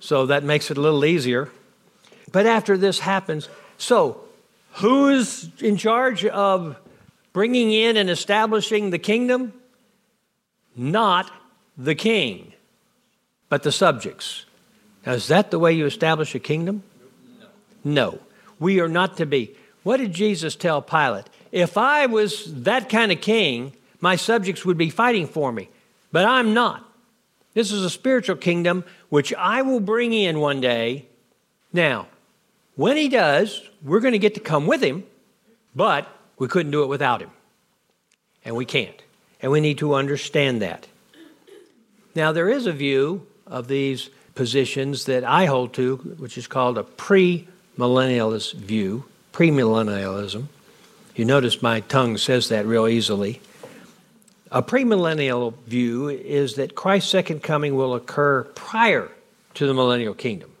[0.00, 1.50] so that makes it a little easier.
[2.32, 4.20] But after this happens, so
[4.72, 6.76] who's in charge of
[7.32, 9.52] bringing in and establishing the kingdom?
[10.76, 11.30] Not
[11.76, 12.54] the king,
[13.48, 14.44] but the subjects.
[15.06, 16.82] Now, is that the way you establish a kingdom?
[17.84, 18.10] No.
[18.12, 18.18] no.
[18.58, 19.54] We are not to be.
[19.82, 21.26] What did Jesus tell Pilate?
[21.52, 25.68] If I was that kind of king, my subjects would be fighting for me,
[26.12, 26.84] but I'm not.
[27.54, 31.06] This is a spiritual kingdom which I will bring in one day.
[31.72, 32.06] Now,
[32.76, 35.04] when he does, we're going to get to come with him,
[35.74, 36.06] but
[36.38, 37.30] we couldn't do it without him.
[38.44, 39.02] And we can't.
[39.40, 40.86] And we need to understand that.
[42.14, 46.78] Now, there is a view of these positions that I hold to, which is called
[46.78, 50.46] a premillennialist view premillennialism.
[51.16, 53.40] You notice my tongue says that real easily.
[54.52, 59.10] A premillennial view is that Christ's second coming will occur prior
[59.54, 60.52] to the millennial kingdom,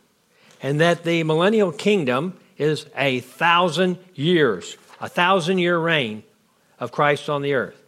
[0.60, 6.24] and that the millennial kingdom is a thousand years, a thousand year reign
[6.80, 7.80] of Christ on the earth.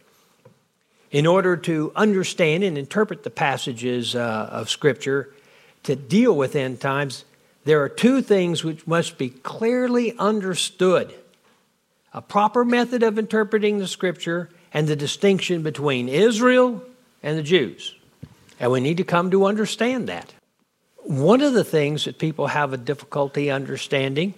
[1.11, 5.33] In order to understand and interpret the passages uh, of Scripture
[5.83, 7.25] to deal with end times,
[7.63, 11.13] there are two things which must be clearly understood
[12.13, 16.83] a proper method of interpreting the scripture and the distinction between Israel
[17.23, 17.95] and the Jews.
[18.59, 20.33] And we need to come to understand that.
[20.97, 24.33] One of the things that people have a difficulty understanding,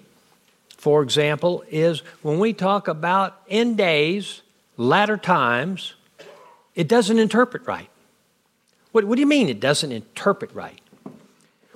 [0.78, 4.42] for example, is when we talk about end days,
[4.78, 5.94] latter times,
[6.76, 7.90] it doesn't interpret right.
[8.92, 10.80] What, what do you mean it doesn't interpret right?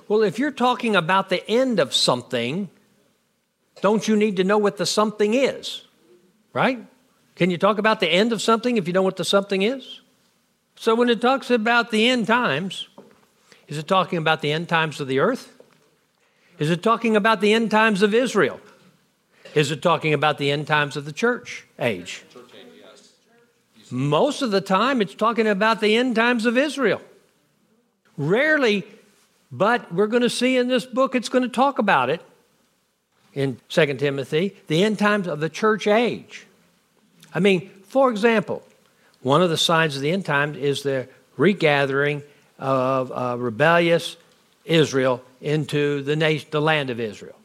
[0.08, 2.70] Well, if you're talking about the end of something,
[3.82, 5.82] don't you need to know what the something is?
[6.54, 6.84] Right?
[7.36, 10.00] Can you talk about the end of something if you know what the something is?
[10.76, 12.88] So when it talks about the end times,
[13.68, 15.52] is it talking about the end times of the earth?
[16.58, 18.60] Is it talking about the end times of Israel?
[19.54, 22.24] Is it talking about the end times of the church age?
[23.90, 27.00] Most of the time, it's talking about the end times of Israel.
[28.16, 28.84] Rarely
[29.50, 32.22] but we're going to see in this book, it's going to talk about it
[33.32, 36.46] in 2 Timothy, the end times of the church age.
[37.34, 38.62] I mean, for example,
[39.22, 42.22] one of the signs of the end times is the regathering
[42.58, 44.16] of uh, rebellious
[44.64, 47.36] Israel into the, nation, the land of Israel.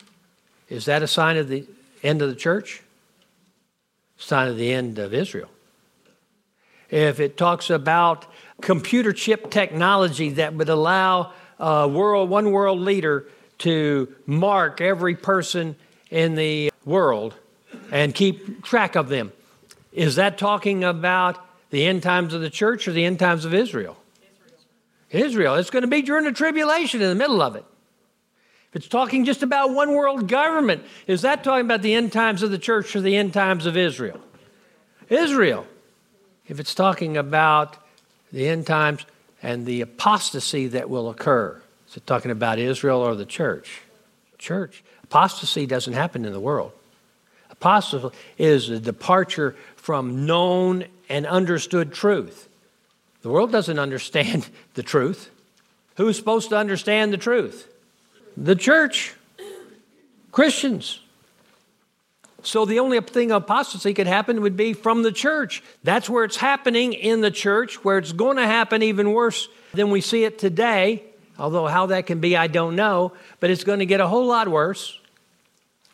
[0.70, 1.66] Is that a sign of the
[2.02, 2.82] end of the church?
[4.18, 5.50] Sign of the end of Israel.
[6.89, 8.26] If it talks about
[8.62, 13.26] computer chip technology that would allow uh, world, one world leader
[13.60, 15.78] to mark every person
[16.12, 17.34] in the world
[17.89, 19.32] and keep track of them.
[19.93, 23.54] Is that talking about the end times of the church or the end times of
[23.54, 23.95] Israel?
[25.10, 25.26] Israel.
[25.26, 25.56] Israel.
[25.56, 27.63] It's going to be during the tribulation in the middle of it.
[28.70, 32.43] If it's talking just about one world government, is that talking about the end times
[32.43, 34.20] of the church or the end times of Israel?
[35.09, 35.66] Israel.
[36.47, 37.78] If it's talking about
[38.34, 39.05] the end times,
[39.44, 41.62] and the apostasy that will occur.
[41.89, 43.82] Is it talking about Israel or the church?
[44.39, 44.84] Church.
[45.04, 46.72] Apostasy doesn't happen in the world.
[47.52, 52.50] Apostasy is a departure from known and understood truth.
[53.22, 55.30] The world doesn't understand the truth.
[55.98, 57.68] Who's supposed to understand the truth?
[58.36, 59.14] The church.
[60.32, 61.00] Christians.
[62.44, 65.64] So the only thing apostasy could happen would be from the church.
[65.84, 69.89] That's where it's happening in the church, where it's going to happen even worse than
[69.89, 71.04] we see it today.
[71.39, 74.28] Although how that can be, I don't know, but it's going to get a whole
[74.28, 75.00] lot worse.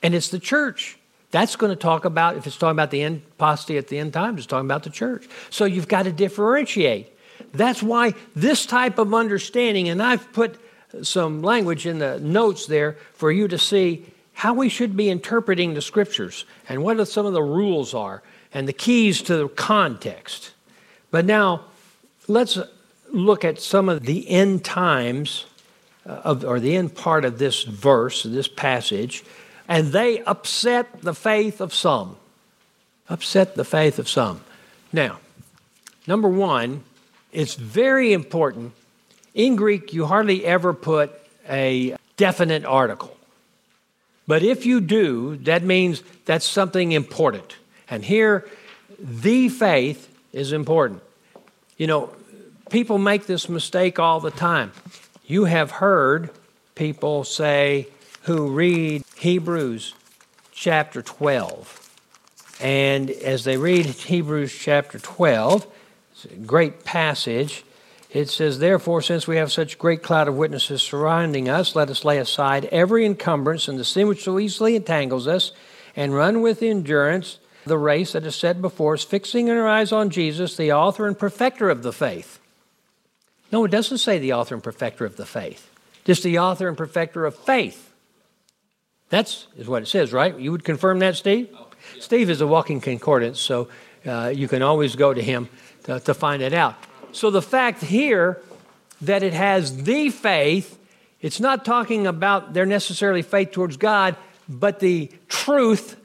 [0.03, 0.97] And it's the church.
[1.31, 4.39] That's going to talk about, if it's talking about the apostasy at the end times,
[4.39, 5.27] it's talking about the church.
[5.49, 7.15] So you've got to differentiate.
[7.53, 10.59] That's why this type of understanding, and I've put
[11.03, 14.05] some language in the notes there for you to see
[14.39, 18.23] how we should be interpreting the scriptures and what some of the rules are
[18.53, 20.51] and the keys to the context.
[21.11, 21.65] But now,
[22.29, 22.57] let's
[23.11, 25.45] look at some of the end times
[26.05, 29.25] uh, of, or the end part of this verse, this passage,
[29.67, 32.15] and they upset the faith of some.
[33.09, 34.39] Upset the faith of some.
[34.93, 35.19] Now,
[36.07, 36.85] number one,
[37.33, 38.71] it's very important.
[39.33, 41.11] In Greek, you hardly ever put
[41.49, 43.17] a definite article.
[44.29, 47.55] But if you do, that means that's something important.
[47.89, 48.47] And here,
[48.99, 51.01] the faith is important.
[51.77, 52.11] You know,
[52.69, 54.71] people make this mistake all the time.
[55.25, 56.29] You have heard
[56.75, 57.87] people say
[58.21, 59.95] who read Hebrews
[60.51, 61.89] chapter 12.
[62.61, 65.65] And as they read Hebrews chapter 12,
[66.11, 67.63] it's a great passage.
[68.11, 71.89] It says, Therefore, since we have such a great cloud of witnesses surrounding us, let
[71.89, 75.51] us lay aside every encumbrance and the sin which so easily entangles us,
[75.95, 80.09] and run with endurance the race that is set before us, fixing our eyes on
[80.09, 82.39] Jesus, the author and perfecter of the faith.
[83.51, 85.69] No, it doesn't say the author and perfecter of the faith,
[86.03, 87.91] just the author and perfecter of faith.
[89.09, 90.37] That's is what it says, right?
[90.37, 91.49] You would confirm that, Steve?
[91.53, 92.01] Oh, yeah.
[92.01, 93.67] Steve is a walking concordance, so
[94.05, 95.49] uh, you can always go to him
[95.83, 96.75] to, to find it out.
[97.11, 98.41] So the fact here
[99.01, 100.77] that it has the faith,
[101.21, 104.15] it's not talking about their necessarily faith towards God,
[104.47, 105.95] but the truth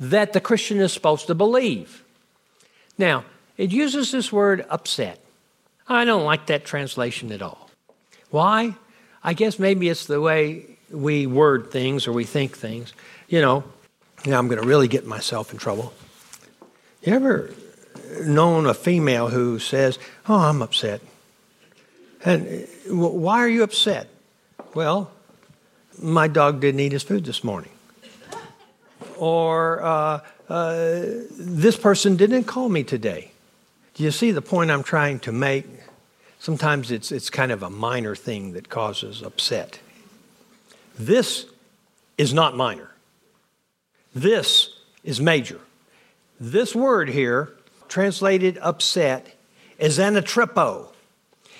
[0.00, 2.02] that the Christian is supposed to believe.
[2.98, 3.24] Now,
[3.56, 5.18] it uses this word upset.
[5.88, 7.70] I don't like that translation at all.
[8.30, 8.74] Why?
[9.22, 12.92] I guess maybe it's the way we word things or we think things.
[13.28, 13.64] You know,
[14.26, 15.92] now I'm going to really get myself in trouble.
[17.02, 17.52] You ever
[18.20, 19.98] known a female who says,
[20.28, 21.00] Oh, I'm upset?
[22.24, 24.08] And why are you upset?
[24.74, 25.10] Well,
[26.00, 27.72] my dog didn't eat his food this morning
[29.22, 31.00] or uh, uh,
[31.38, 33.30] this person didn't call me today.
[33.94, 35.64] Do you see the point I'm trying to make?
[36.40, 39.78] Sometimes it's, it's kind of a minor thing that causes upset.
[40.98, 41.46] This
[42.18, 42.90] is not minor.
[44.12, 44.70] This
[45.04, 45.60] is major.
[46.40, 47.52] This word here,
[47.92, 49.34] translated upset,
[49.78, 50.88] is anatrepo.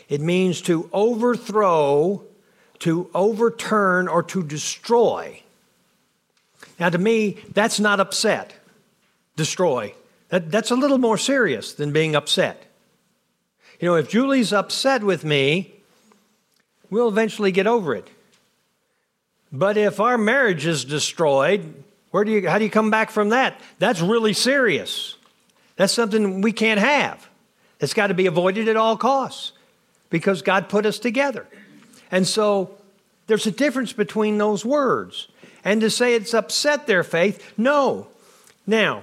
[0.09, 2.25] It means to overthrow,
[2.79, 5.43] to overturn, or to destroy.
[6.81, 8.55] Now, to me, that's not upset,
[9.37, 9.95] destroy.
[10.31, 12.65] That, that's a little more serious than being upset.
[13.79, 15.75] You know, if Julie's upset with me,
[16.89, 18.09] we'll eventually get over it.
[19.53, 21.75] But if our marriage is destroyed,
[22.11, 23.61] where do you, how do you come back from that?
[23.79, 25.19] That's really serious.
[25.83, 27.29] That's something we can't have.
[27.81, 29.51] It's got to be avoided at all costs
[30.11, 31.45] because God put us together.
[32.13, 32.71] And so
[33.27, 35.27] there's a difference between those words
[35.65, 37.55] and to say it's upset their faith.
[37.59, 38.07] No.
[38.65, 39.03] Now,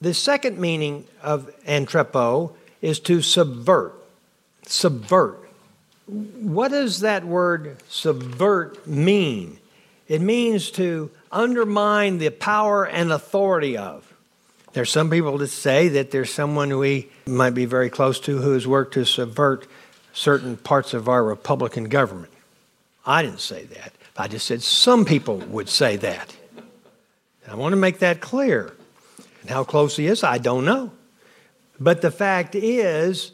[0.00, 3.92] the second meaning of anatrepo is to subvert.
[4.66, 5.40] Subvert.
[6.06, 9.58] What does that word subvert mean?
[10.06, 14.09] It means to undermine the power and authority of.
[14.72, 18.52] There's some people that say that there's someone we might be very close to who
[18.52, 19.66] has worked to subvert
[20.12, 22.32] certain parts of our Republican government.
[23.04, 23.92] I didn't say that.
[24.16, 26.36] I just said some people would say that.
[27.48, 28.72] I want to make that clear.
[29.40, 30.92] And how close he is, I don't know.
[31.80, 33.32] But the fact is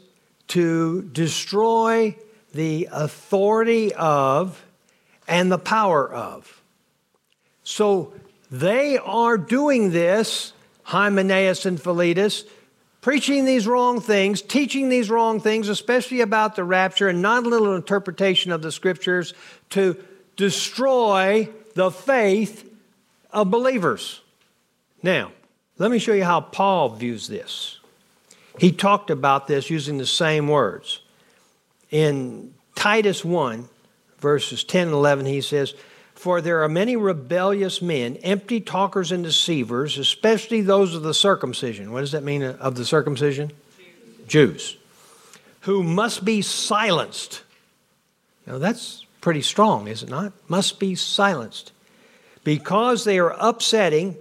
[0.49, 2.15] to destroy
[2.53, 4.63] the authority of
[5.27, 6.61] and the power of.
[7.63, 8.13] So
[8.49, 10.53] they are doing this,
[10.87, 12.45] Hymenaeus and Philetus,
[13.01, 17.49] preaching these wrong things, teaching these wrong things, especially about the rapture and not a
[17.49, 19.33] little interpretation of the scriptures
[19.71, 20.01] to
[20.37, 22.69] destroy the faith
[23.31, 24.21] of believers.
[25.03, 25.33] Now,
[25.77, 27.79] let me show you how Paul views this.
[28.57, 31.01] He talked about this using the same words.
[31.91, 33.67] In Titus 1,
[34.19, 35.73] verses 10 and 11, he says,
[36.17, 41.93] For there are many rebellious men, empty talkers and deceivers, especially those of the circumcision.
[41.93, 43.51] What does that mean uh, of the circumcision?
[44.27, 44.27] Jews.
[44.27, 44.77] Jews
[45.67, 47.43] who must be silenced.
[48.45, 50.31] Now, that's pretty strong, is it not?
[50.47, 51.73] Must be silenced.
[52.45, 54.15] Because they are upsetting,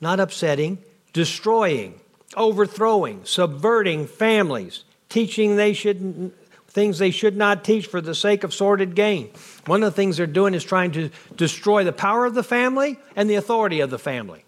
[0.00, 0.78] not upsetting,
[1.12, 2.00] destroying,
[2.36, 6.32] overthrowing, subverting families, teaching they should
[6.76, 9.30] things they should not teach for the sake of sordid gain.
[9.64, 12.98] One of the things they're doing is trying to destroy the power of the family
[13.16, 14.44] and the authority of the family.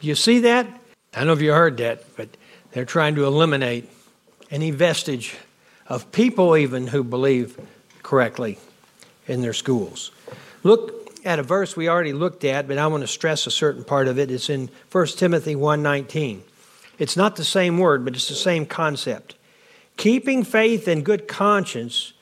[0.00, 0.66] Do you see that?
[1.14, 2.36] I don't know if you heard that, but
[2.72, 3.88] they're trying to eliminate
[4.50, 5.36] any vestige
[5.86, 7.60] of people even who believe
[8.02, 8.58] correctly
[9.28, 10.10] in their schools.
[10.64, 13.84] Look at a verse we already looked at, but I want to stress a certain
[13.84, 14.32] part of it.
[14.32, 16.42] It's in 1 Timothy 1:19.
[16.98, 19.36] It's not the same word, but it's the same concept.
[19.96, 22.12] Keeping faith and good conscience,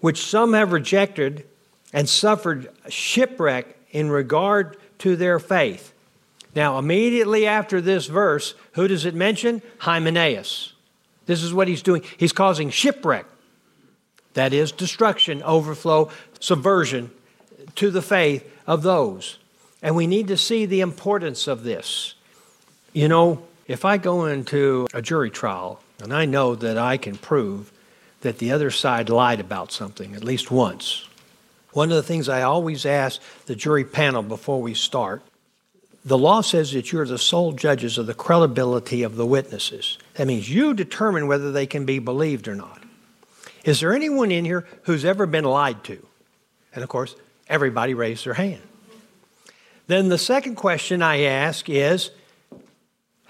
[0.00, 1.46] which some have rejected
[1.92, 5.92] and suffered shipwreck in regard to their faith.
[6.54, 9.62] Now, immediately after this verse, who does it mention?
[9.78, 10.72] Hymenaeus.
[11.26, 12.02] This is what he's doing.
[12.16, 13.26] He's causing shipwreck.
[14.34, 16.10] That is destruction, overflow,
[16.40, 17.10] subversion
[17.76, 19.38] to the faith of those.
[19.82, 22.14] And we need to see the importance of this.
[22.92, 27.16] You know, if I go into a jury trial and I know that I can
[27.16, 27.72] prove
[28.20, 31.08] that the other side lied about something at least once,
[31.72, 35.22] one of the things I always ask the jury panel before we start
[36.04, 39.98] the law says that you're the sole judges of the credibility of the witnesses.
[40.14, 42.82] That means you determine whether they can be believed or not.
[43.64, 46.06] Is there anyone in here who's ever been lied to?
[46.74, 47.14] And of course,
[47.48, 48.62] everybody raised their hand.
[49.88, 52.10] Then the second question I ask is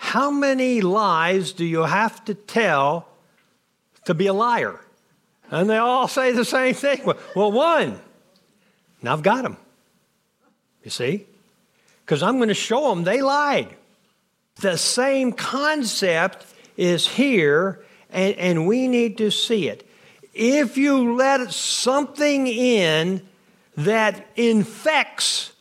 [0.03, 3.07] how many lies do you have to tell
[4.07, 4.81] to be a liar?
[5.51, 7.03] And they all say the same thing.
[7.37, 8.01] Well, one.
[9.03, 9.59] Now I've got them.
[10.83, 11.27] You see?
[12.05, 13.69] Because I'm going to show them they lied.
[14.57, 16.47] The same concept
[16.79, 19.87] is here, and, and we need to see it.
[20.33, 23.21] If you let something in
[23.77, 25.53] that infects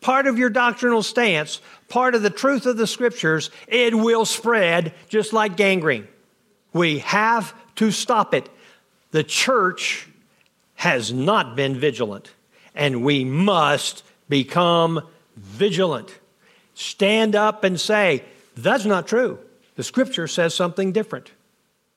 [0.00, 1.60] part of your doctrinal stance,
[1.90, 6.08] part of the truth of the scriptures, it will spread just like gangrene.
[6.72, 8.48] We have to stop it.
[9.10, 10.08] The church
[10.76, 12.30] has not been vigilant,
[12.74, 16.18] and we must become vigilant.
[16.74, 18.24] Stand up and say,
[18.56, 19.38] That's not true.
[19.76, 21.32] The scripture says something different.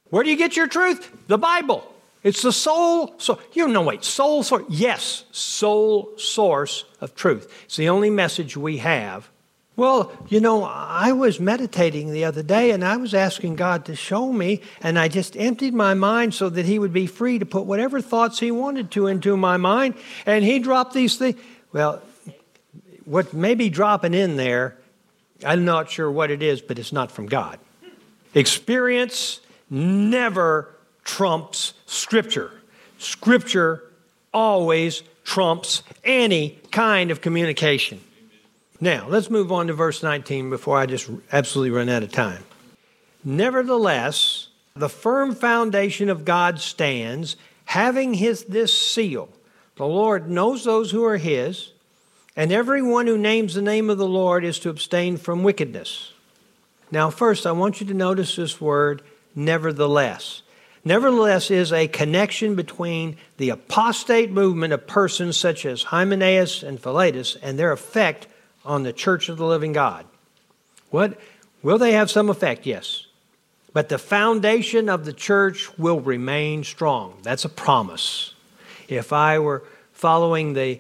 [0.10, 1.12] Where do you get your truth?
[1.28, 1.90] The Bible.
[2.24, 4.64] It's the sole, so you know, wait, sole source.
[4.70, 7.52] Yes, sole source of truth.
[7.66, 9.30] It's the only message we have.
[9.76, 13.96] Well, you know, I was meditating the other day and I was asking God to
[13.96, 17.46] show me, and I just emptied my mind so that He would be free to
[17.46, 19.96] put whatever thoughts He wanted to into my mind,
[20.28, 21.40] and He dropped these things.
[21.72, 22.04] Well,
[23.06, 24.78] what may be dropping in there,
[25.44, 27.60] I'm not sure what it is, but it's not from God.
[28.36, 29.40] Experience
[29.72, 30.70] never
[31.04, 32.52] trumps Scripture.
[33.00, 33.84] Scripture
[34.32, 38.00] always trumps any kind of communication.
[38.80, 42.44] Now, let's move on to verse 19 before I just absolutely run out of time.
[43.24, 49.30] Nevertheless, the firm foundation of God stands, having his, this seal.
[49.76, 51.72] The Lord knows those who are his,
[52.36, 56.12] and everyone who names the name of the Lord is to abstain from wickedness.
[56.92, 59.02] Now, first, I want you to notice this word,
[59.36, 60.42] nevertheless.
[60.86, 67.38] Nevertheless, is a connection between the apostate movement of persons such as Hymenaeus and Philetus
[67.42, 68.28] and their effect
[68.66, 70.06] on the church of the living God.
[70.90, 71.20] What
[71.62, 72.66] will they have some effect?
[72.66, 73.08] Yes.
[73.74, 77.18] But the foundation of the church will remain strong.
[77.24, 78.34] That's a promise.
[78.88, 80.80] If I were following the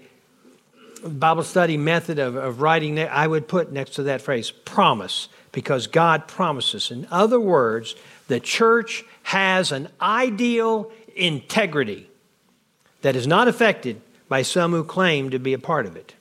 [1.03, 5.87] Bible study method of, of writing, I would put next to that phrase promise, because
[5.87, 6.91] God promises.
[6.91, 7.95] In other words,
[8.27, 12.09] the church has an ideal integrity
[13.01, 16.13] that is not affected by some who claim to be a part of it.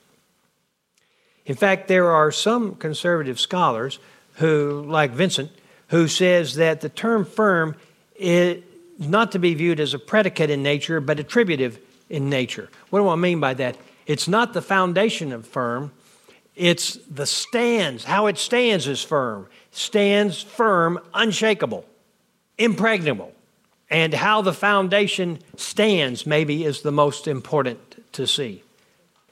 [1.45, 3.99] In fact, there are some conservative scholars
[4.35, 5.51] who, like Vincent,
[5.87, 7.75] who says that the term firm
[8.15, 8.63] is
[8.97, 11.79] not to be viewed as a predicate in nature, but attributive
[12.09, 12.69] in nature.
[12.89, 13.77] What do I mean by that?
[14.05, 15.91] It's not the foundation of firm,
[16.55, 18.03] it's the stands.
[18.03, 19.47] How it stands is firm.
[19.71, 21.85] Stands firm, unshakable
[22.57, 23.33] impregnable.
[23.89, 27.79] And how the foundation stands, maybe, is the most important
[28.13, 28.63] to see.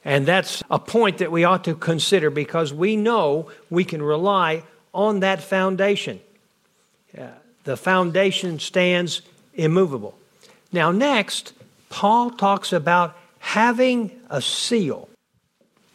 [0.04, 4.64] And that's a point that we ought to consider because we know we can rely
[4.92, 6.20] on that foundation.
[7.16, 7.28] Uh,
[7.64, 9.22] the foundation stands
[9.54, 10.18] immovable.
[10.72, 11.52] Now, next,
[11.88, 15.08] Paul talks about having a seal.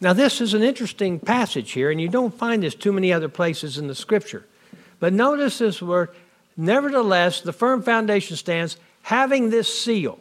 [0.00, 3.28] Now, this is an interesting passage here, and you don't find this too many other
[3.28, 4.46] places in the scripture.
[5.00, 6.10] But notice this word
[6.60, 10.18] Nevertheless, the firm foundation stands, having this seal.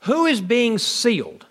[0.00, 1.44] Who is being sealed?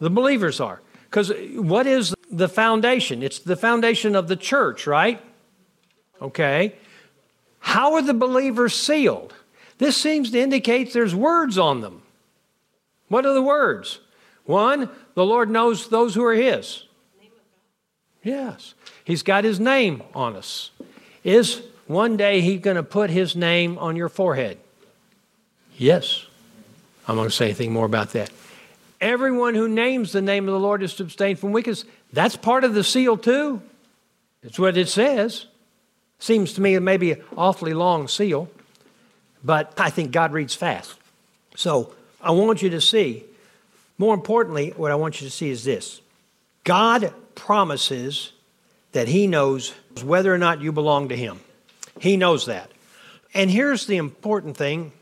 [0.00, 0.80] The believers are.
[1.04, 3.22] Because what is the foundation?
[3.22, 5.20] It's the foundation of the church, right?
[6.20, 6.74] Okay.
[7.60, 9.34] How are the believers sealed?
[9.78, 12.02] This seems to indicate there's words on them.
[13.08, 14.00] What are the words?
[14.44, 16.84] One, the Lord knows those who are His.
[18.22, 18.74] Yes.
[19.04, 20.70] He's got His name on us.
[21.24, 24.58] Is one day he's going to put his name on your forehead.
[25.76, 26.24] Yes.
[27.08, 28.30] I'm going to say anything more about that.
[29.00, 31.84] Everyone who names the name of the Lord is to abstain from wickedness.
[32.12, 33.62] That's part of the seal, too.
[34.42, 35.46] It's what it says.
[36.18, 38.50] Seems to me it may be an awfully long seal,
[39.42, 40.94] but I think God reads fast.
[41.56, 43.24] So I want you to see,
[43.96, 46.02] more importantly, what I want you to see is this
[46.64, 48.32] God promises
[48.92, 49.72] that He knows
[50.02, 51.40] whether or not you belong to Him.
[51.98, 52.70] He knows that.
[53.32, 54.92] And here's the important thing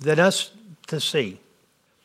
[0.00, 0.50] that us
[0.88, 1.38] to see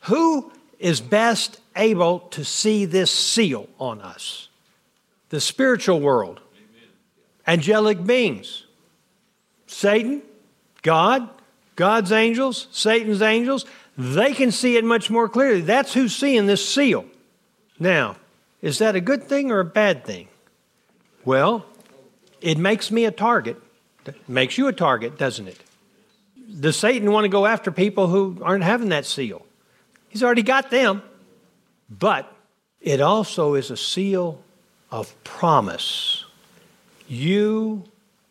[0.02, 0.52] who
[0.84, 4.48] is best able to see this seal on us?
[5.30, 6.40] The spiritual world,
[7.46, 8.66] angelic beings,
[9.66, 10.20] Satan,
[10.82, 11.30] God,
[11.74, 13.64] God's angels, Satan's angels,
[13.96, 15.62] they can see it much more clearly.
[15.62, 17.06] That's who's seeing this seal.
[17.78, 18.16] Now,
[18.60, 20.28] is that a good thing or a bad thing?
[21.24, 21.64] Well,
[22.42, 23.56] it makes me a target.
[24.04, 25.60] It makes you a target, doesn't it?
[26.60, 29.46] Does Satan want to go after people who aren't having that seal?
[30.14, 31.02] He's already got them.
[31.90, 32.32] But
[32.80, 34.40] it also is a seal
[34.88, 36.24] of promise.
[37.08, 37.82] You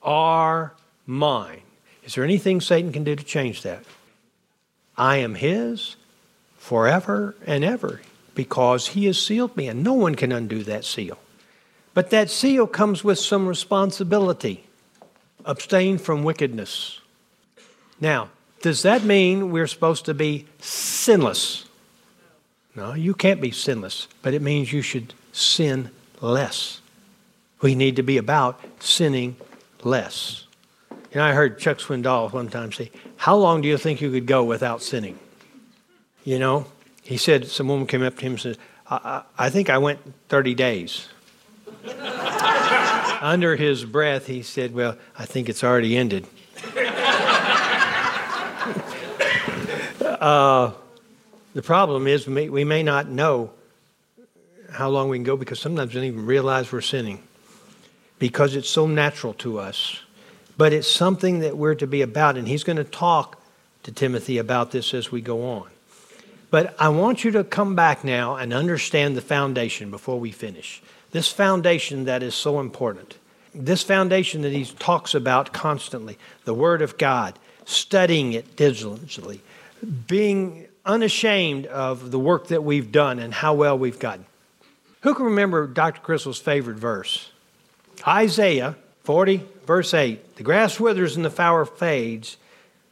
[0.02, 0.76] are
[1.06, 1.62] mine.
[2.06, 3.84] Is there anything Satan can do to change that?
[4.98, 5.98] I am his
[6.58, 8.00] forever and ever
[8.34, 11.20] because he has sealed me, and no one can undo that seal.
[11.94, 14.64] But that seal comes with some responsibility
[15.44, 17.02] abstain from wickedness.
[18.00, 18.30] Now,
[18.62, 21.66] does that mean we're supposed to be sinless?
[22.76, 26.82] No, you can't be sinless, but it means you should sin less.
[27.62, 29.36] We need to be about sinning
[29.84, 30.46] less.
[30.92, 34.10] You know, I heard Chuck Swindoll one time say, How long do you think you
[34.12, 35.20] could go without sinning?
[36.24, 36.66] You know,
[37.04, 38.58] he said, some woman came up to him and said,
[38.90, 40.00] I, I, think I went
[40.30, 41.10] 30 days.
[43.22, 46.26] Under his breath, he said, Well, I think it's already ended.
[50.02, 50.72] uh,
[51.54, 53.52] the problem is we may, not know
[54.72, 57.22] how long we can go because sometimes we don't even realize we're sinning
[58.20, 60.02] because it's so natural to us.
[60.58, 63.42] But it's something that we're to be about, and he's going to talk
[63.84, 65.68] to Timothy about this as we go on.
[66.52, 70.82] But I want you to come back now and understand the foundation before we finish.
[71.12, 73.18] This foundation that is so important.
[73.56, 79.42] This foundation that he talks about constantly the Word of God, studying it diligently,
[80.08, 84.26] being unashamed of the work that we've done and how well we've gotten.
[85.02, 86.02] Who can remember Dr.
[86.02, 87.30] Crystal's favorite verse?
[88.08, 90.38] Isaiah 40, verse 8.
[90.38, 92.38] The grass withers and the flower fades,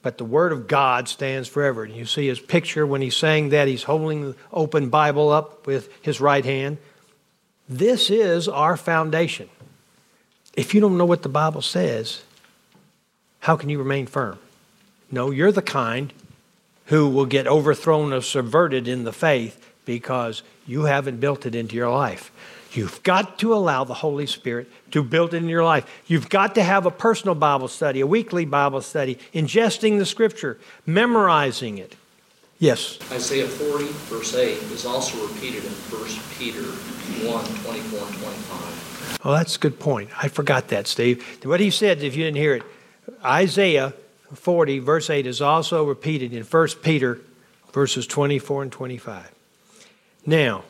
[0.02, 1.84] but the word of God stands forever.
[1.84, 5.66] And you see his picture when he's saying that, he's holding the open Bible up
[5.68, 6.78] with his right hand.
[7.70, 9.50] This is our foundation.
[10.54, 12.24] If you don't know what the Bible says,
[13.39, 14.38] how can you remain firm?
[15.10, 16.12] No, you're the kind
[16.92, 21.74] who will get overthrown or subverted in the faith because you haven't built it into
[21.74, 22.34] your life.
[22.74, 25.86] You've got to allow the Holy Spirit to build it in your life.
[26.06, 30.60] You've got to have a personal Bible study, a weekly Bible study, ingesting the scripture,
[30.86, 31.96] memorizing it.
[32.60, 33.00] Yes?
[33.10, 36.04] Isaiah 40, verse 8, is also repeated in 1
[36.38, 39.20] Peter 1, 24 and 25.
[39.24, 40.10] Oh, that's a good point.
[40.22, 41.26] I forgot that, Steve.
[41.46, 42.64] What he said, if you didn't hear it,
[43.24, 43.94] Isaiah
[44.34, 47.19] 40, verse 8, is also repeated in 1 Peter,
[47.73, 49.32] verses 24 and 25.
[50.25, 50.63] Now,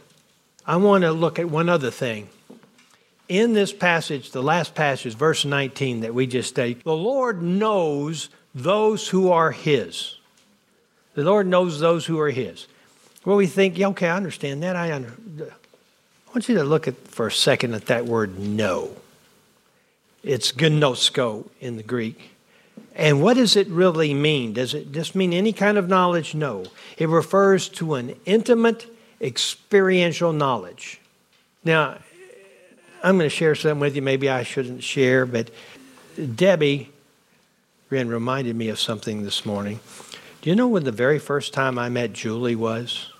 [0.65, 2.29] I want to look at one other thing.
[3.27, 8.29] In this passage, the last passage, verse 19 that we just studied, the Lord knows
[8.53, 10.17] those who are His.
[11.13, 12.67] The Lord knows those who are His.
[13.25, 14.75] Well, we think, yeah, okay, I understand that.
[14.75, 15.13] I, under...
[15.39, 18.95] I want you to look at for a second at that word know.
[20.23, 22.30] It's gnosko in the Greek.
[22.95, 24.53] And what does it really mean?
[24.53, 26.35] Does it just mean any kind of knowledge?
[26.35, 26.65] No.
[26.97, 28.85] It refers to an intimate,
[29.21, 30.99] experiential knowledge.
[31.63, 31.97] Now,
[33.03, 35.49] I'm going to share something with you maybe I shouldn't share, but
[36.35, 36.91] Debbie
[37.89, 39.79] Wren reminded me of something this morning.
[40.41, 43.11] Do you know when the very first time I met Julie was?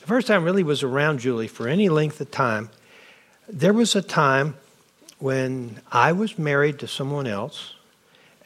[0.00, 2.70] The first time I really was around Julie for any length of time.
[3.48, 4.56] There was a time
[5.18, 7.75] when I was married to someone else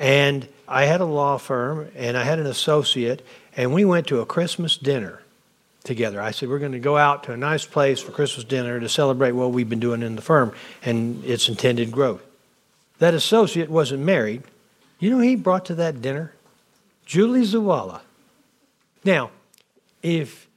[0.01, 3.25] and I had a law firm and I had an associate,
[3.57, 5.21] and we went to a Christmas dinner
[5.85, 6.21] together.
[6.21, 8.89] I said, We're going to go out to a nice place for Christmas dinner to
[8.89, 12.23] celebrate what we've been doing in the firm and its intended growth.
[12.99, 14.43] That associate wasn't married.
[14.99, 16.33] You know he brought to that dinner?
[17.05, 18.01] Julie Zawala.
[19.05, 19.31] Now,
[20.03, 20.49] if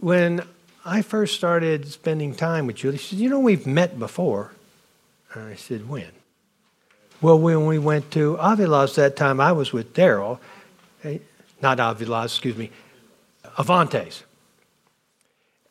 [0.00, 0.42] when
[0.84, 4.52] I first started spending time with Julie, she said, You know, we've met before.
[5.32, 6.15] And I said, When?
[7.22, 10.38] Well, when we went to Avila's that time, I was with Daryl,
[11.02, 11.18] eh,
[11.62, 12.70] not Avila's, excuse me,
[13.56, 14.22] Avantes.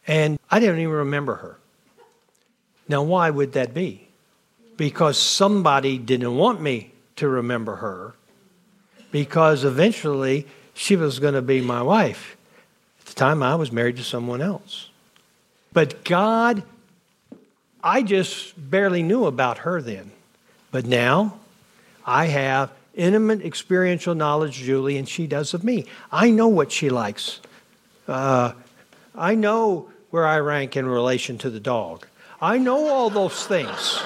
[0.08, 1.58] And I didn't even remember her.
[2.88, 4.08] Now, why would that be?
[4.78, 8.16] Because somebody didn't want me to remember her,
[9.12, 12.36] because eventually she was going to be my wife.
[13.00, 14.89] At the time, I was married to someone else.
[15.74, 16.64] But God,
[17.84, 20.12] I just barely knew about her then.
[20.76, 21.39] But now
[22.05, 25.86] I have intimate experiential knowledge, Julie, and she does of me.
[26.11, 27.39] I know what she likes.
[28.09, 28.51] Uh,
[29.15, 32.05] I know where I rank in relation to the dog.
[32.41, 34.01] I know all those things.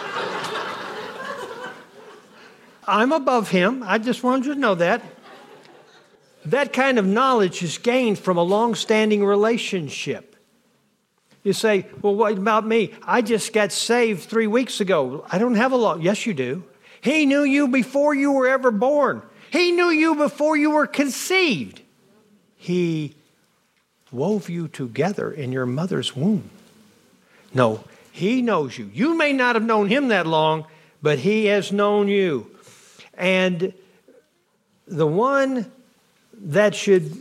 [2.87, 3.81] I'm above him.
[3.81, 5.01] I just wanted you to know that.
[6.45, 10.28] That kind of knowledge is gained from a long standing relationship.
[11.43, 12.93] You say, well, what about me?
[13.03, 15.25] I just got saved three weeks ago.
[15.31, 16.01] I don't have a lot.
[16.01, 16.63] Yes, you do.
[17.01, 19.21] He knew you before you were ever born,
[19.51, 21.81] He knew you before you were conceived.
[22.57, 23.15] He
[24.11, 26.49] wove you together in your mother's womb.
[27.53, 28.91] No, He knows you.
[28.93, 30.65] You may not have known Him that long,
[31.01, 32.51] but He has known you.
[33.13, 33.73] And
[34.87, 35.71] the one
[36.33, 37.17] that should,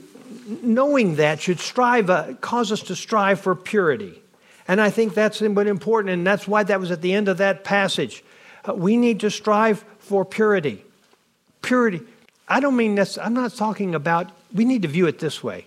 [0.48, 4.22] knowing that, should strive, uh, cause us to strive for purity.
[4.66, 7.64] And I think that's important, and that's why that was at the end of that
[7.64, 8.24] passage.
[8.68, 10.84] Uh, we need to strive for purity.
[11.62, 12.00] Purity.
[12.48, 15.66] I don't mean this, I'm not talking about, we need to view it this way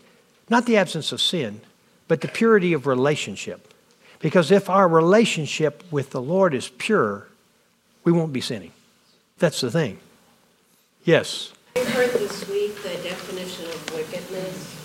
[0.49, 1.61] not the absence of sin,
[2.09, 3.73] but the purity of relationship.
[4.19, 7.27] Because if our relationship with the Lord is pure,
[8.03, 8.73] we won't be sinning.
[9.39, 9.97] That's the thing.
[11.05, 11.53] Yes.
[11.77, 14.77] I heard this week the definition of wickedness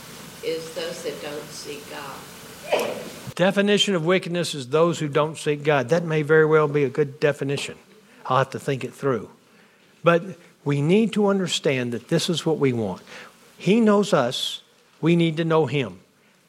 [0.47, 2.93] is those that don't seek God.
[3.35, 5.89] Definition of wickedness is those who don't seek God.
[5.89, 7.77] That may very well be a good definition.
[8.25, 9.29] I'll have to think it through.
[10.05, 10.23] But
[10.65, 13.03] we need to understand that this is what we want.
[13.59, 14.63] He knows us,
[15.01, 16.01] we need to know Him.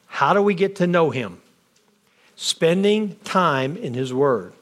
[0.06, 1.40] How do we get to know Him?
[2.36, 4.52] Spending time in His Word.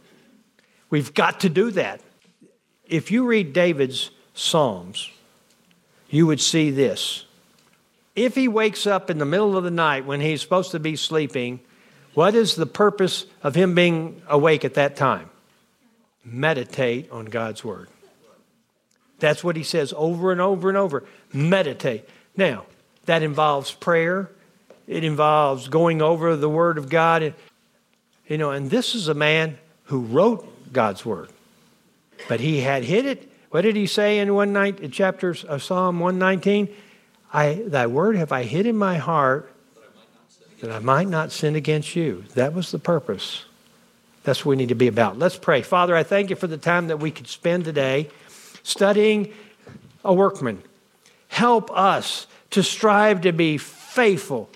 [0.88, 2.00] We've got to do that.
[2.86, 5.10] If you read David's Psalms,
[6.08, 7.25] you would see this.
[8.16, 10.96] If he wakes up in the middle of the night when he's supposed to be
[10.96, 11.60] sleeping,
[12.14, 15.30] what is the purpose of him being awake at that time?
[16.26, 17.88] meditate on God's Word.
[19.18, 21.04] That's what he says over and over and over.
[21.32, 22.06] Meditate.
[22.36, 22.66] Now,
[23.06, 24.30] that involves prayer.
[24.86, 27.34] It involves going over the Word of God.
[28.26, 31.30] You know, and this is a man who wrote God's Word.
[32.28, 33.30] But he had hid it.
[33.50, 36.74] What did he say in one night chapters of Psalm 119?
[37.36, 39.52] I thy word have I hid in my heart
[40.62, 42.24] that I might not sin against you.
[42.34, 43.44] That was the purpose.
[44.24, 45.18] That's what we need to be about.
[45.18, 45.60] Let's pray.
[45.60, 48.08] Father, I thank you for the time that we could spend today
[48.62, 49.34] studying
[50.02, 50.62] a workman.
[51.28, 54.48] Help us to strive to be faithful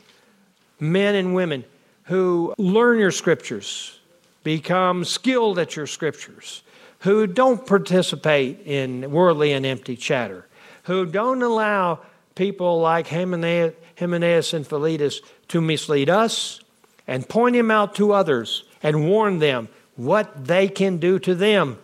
[0.81, 1.65] men and women
[2.05, 3.99] who learn your scriptures,
[4.43, 6.63] become skilled at your scriptures,
[7.01, 10.47] who don't participate in worldly and empty chatter,
[10.85, 11.99] who don't allow
[12.35, 16.61] people like Hymenaeus and Philetus to mislead us
[17.07, 21.79] and point him out to others and warn them what they can do to them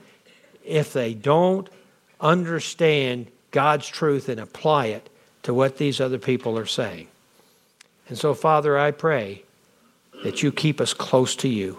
[0.65, 1.69] if they don't
[2.21, 5.09] understand God's truth and apply it
[5.43, 7.09] to what these other people are saying.
[8.09, 9.43] And so, Father, I pray
[10.25, 11.79] that you keep us close to you,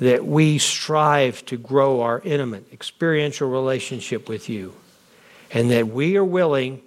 [0.00, 4.74] that we strive to grow our intimate, experiential relationship with you,
[5.50, 6.82] and that we are willing,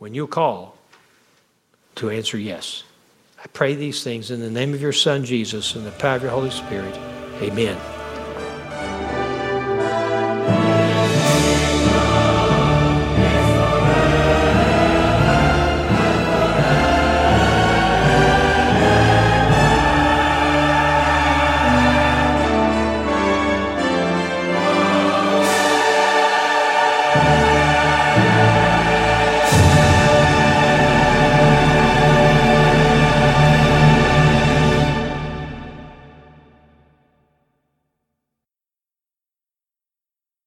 [0.00, 0.76] when you call,
[1.94, 2.84] to answer yes.
[3.38, 6.22] I pray these things in the name of your Son, Jesus, and the power of
[6.22, 6.96] your Holy Spirit.
[7.42, 7.99] Amen.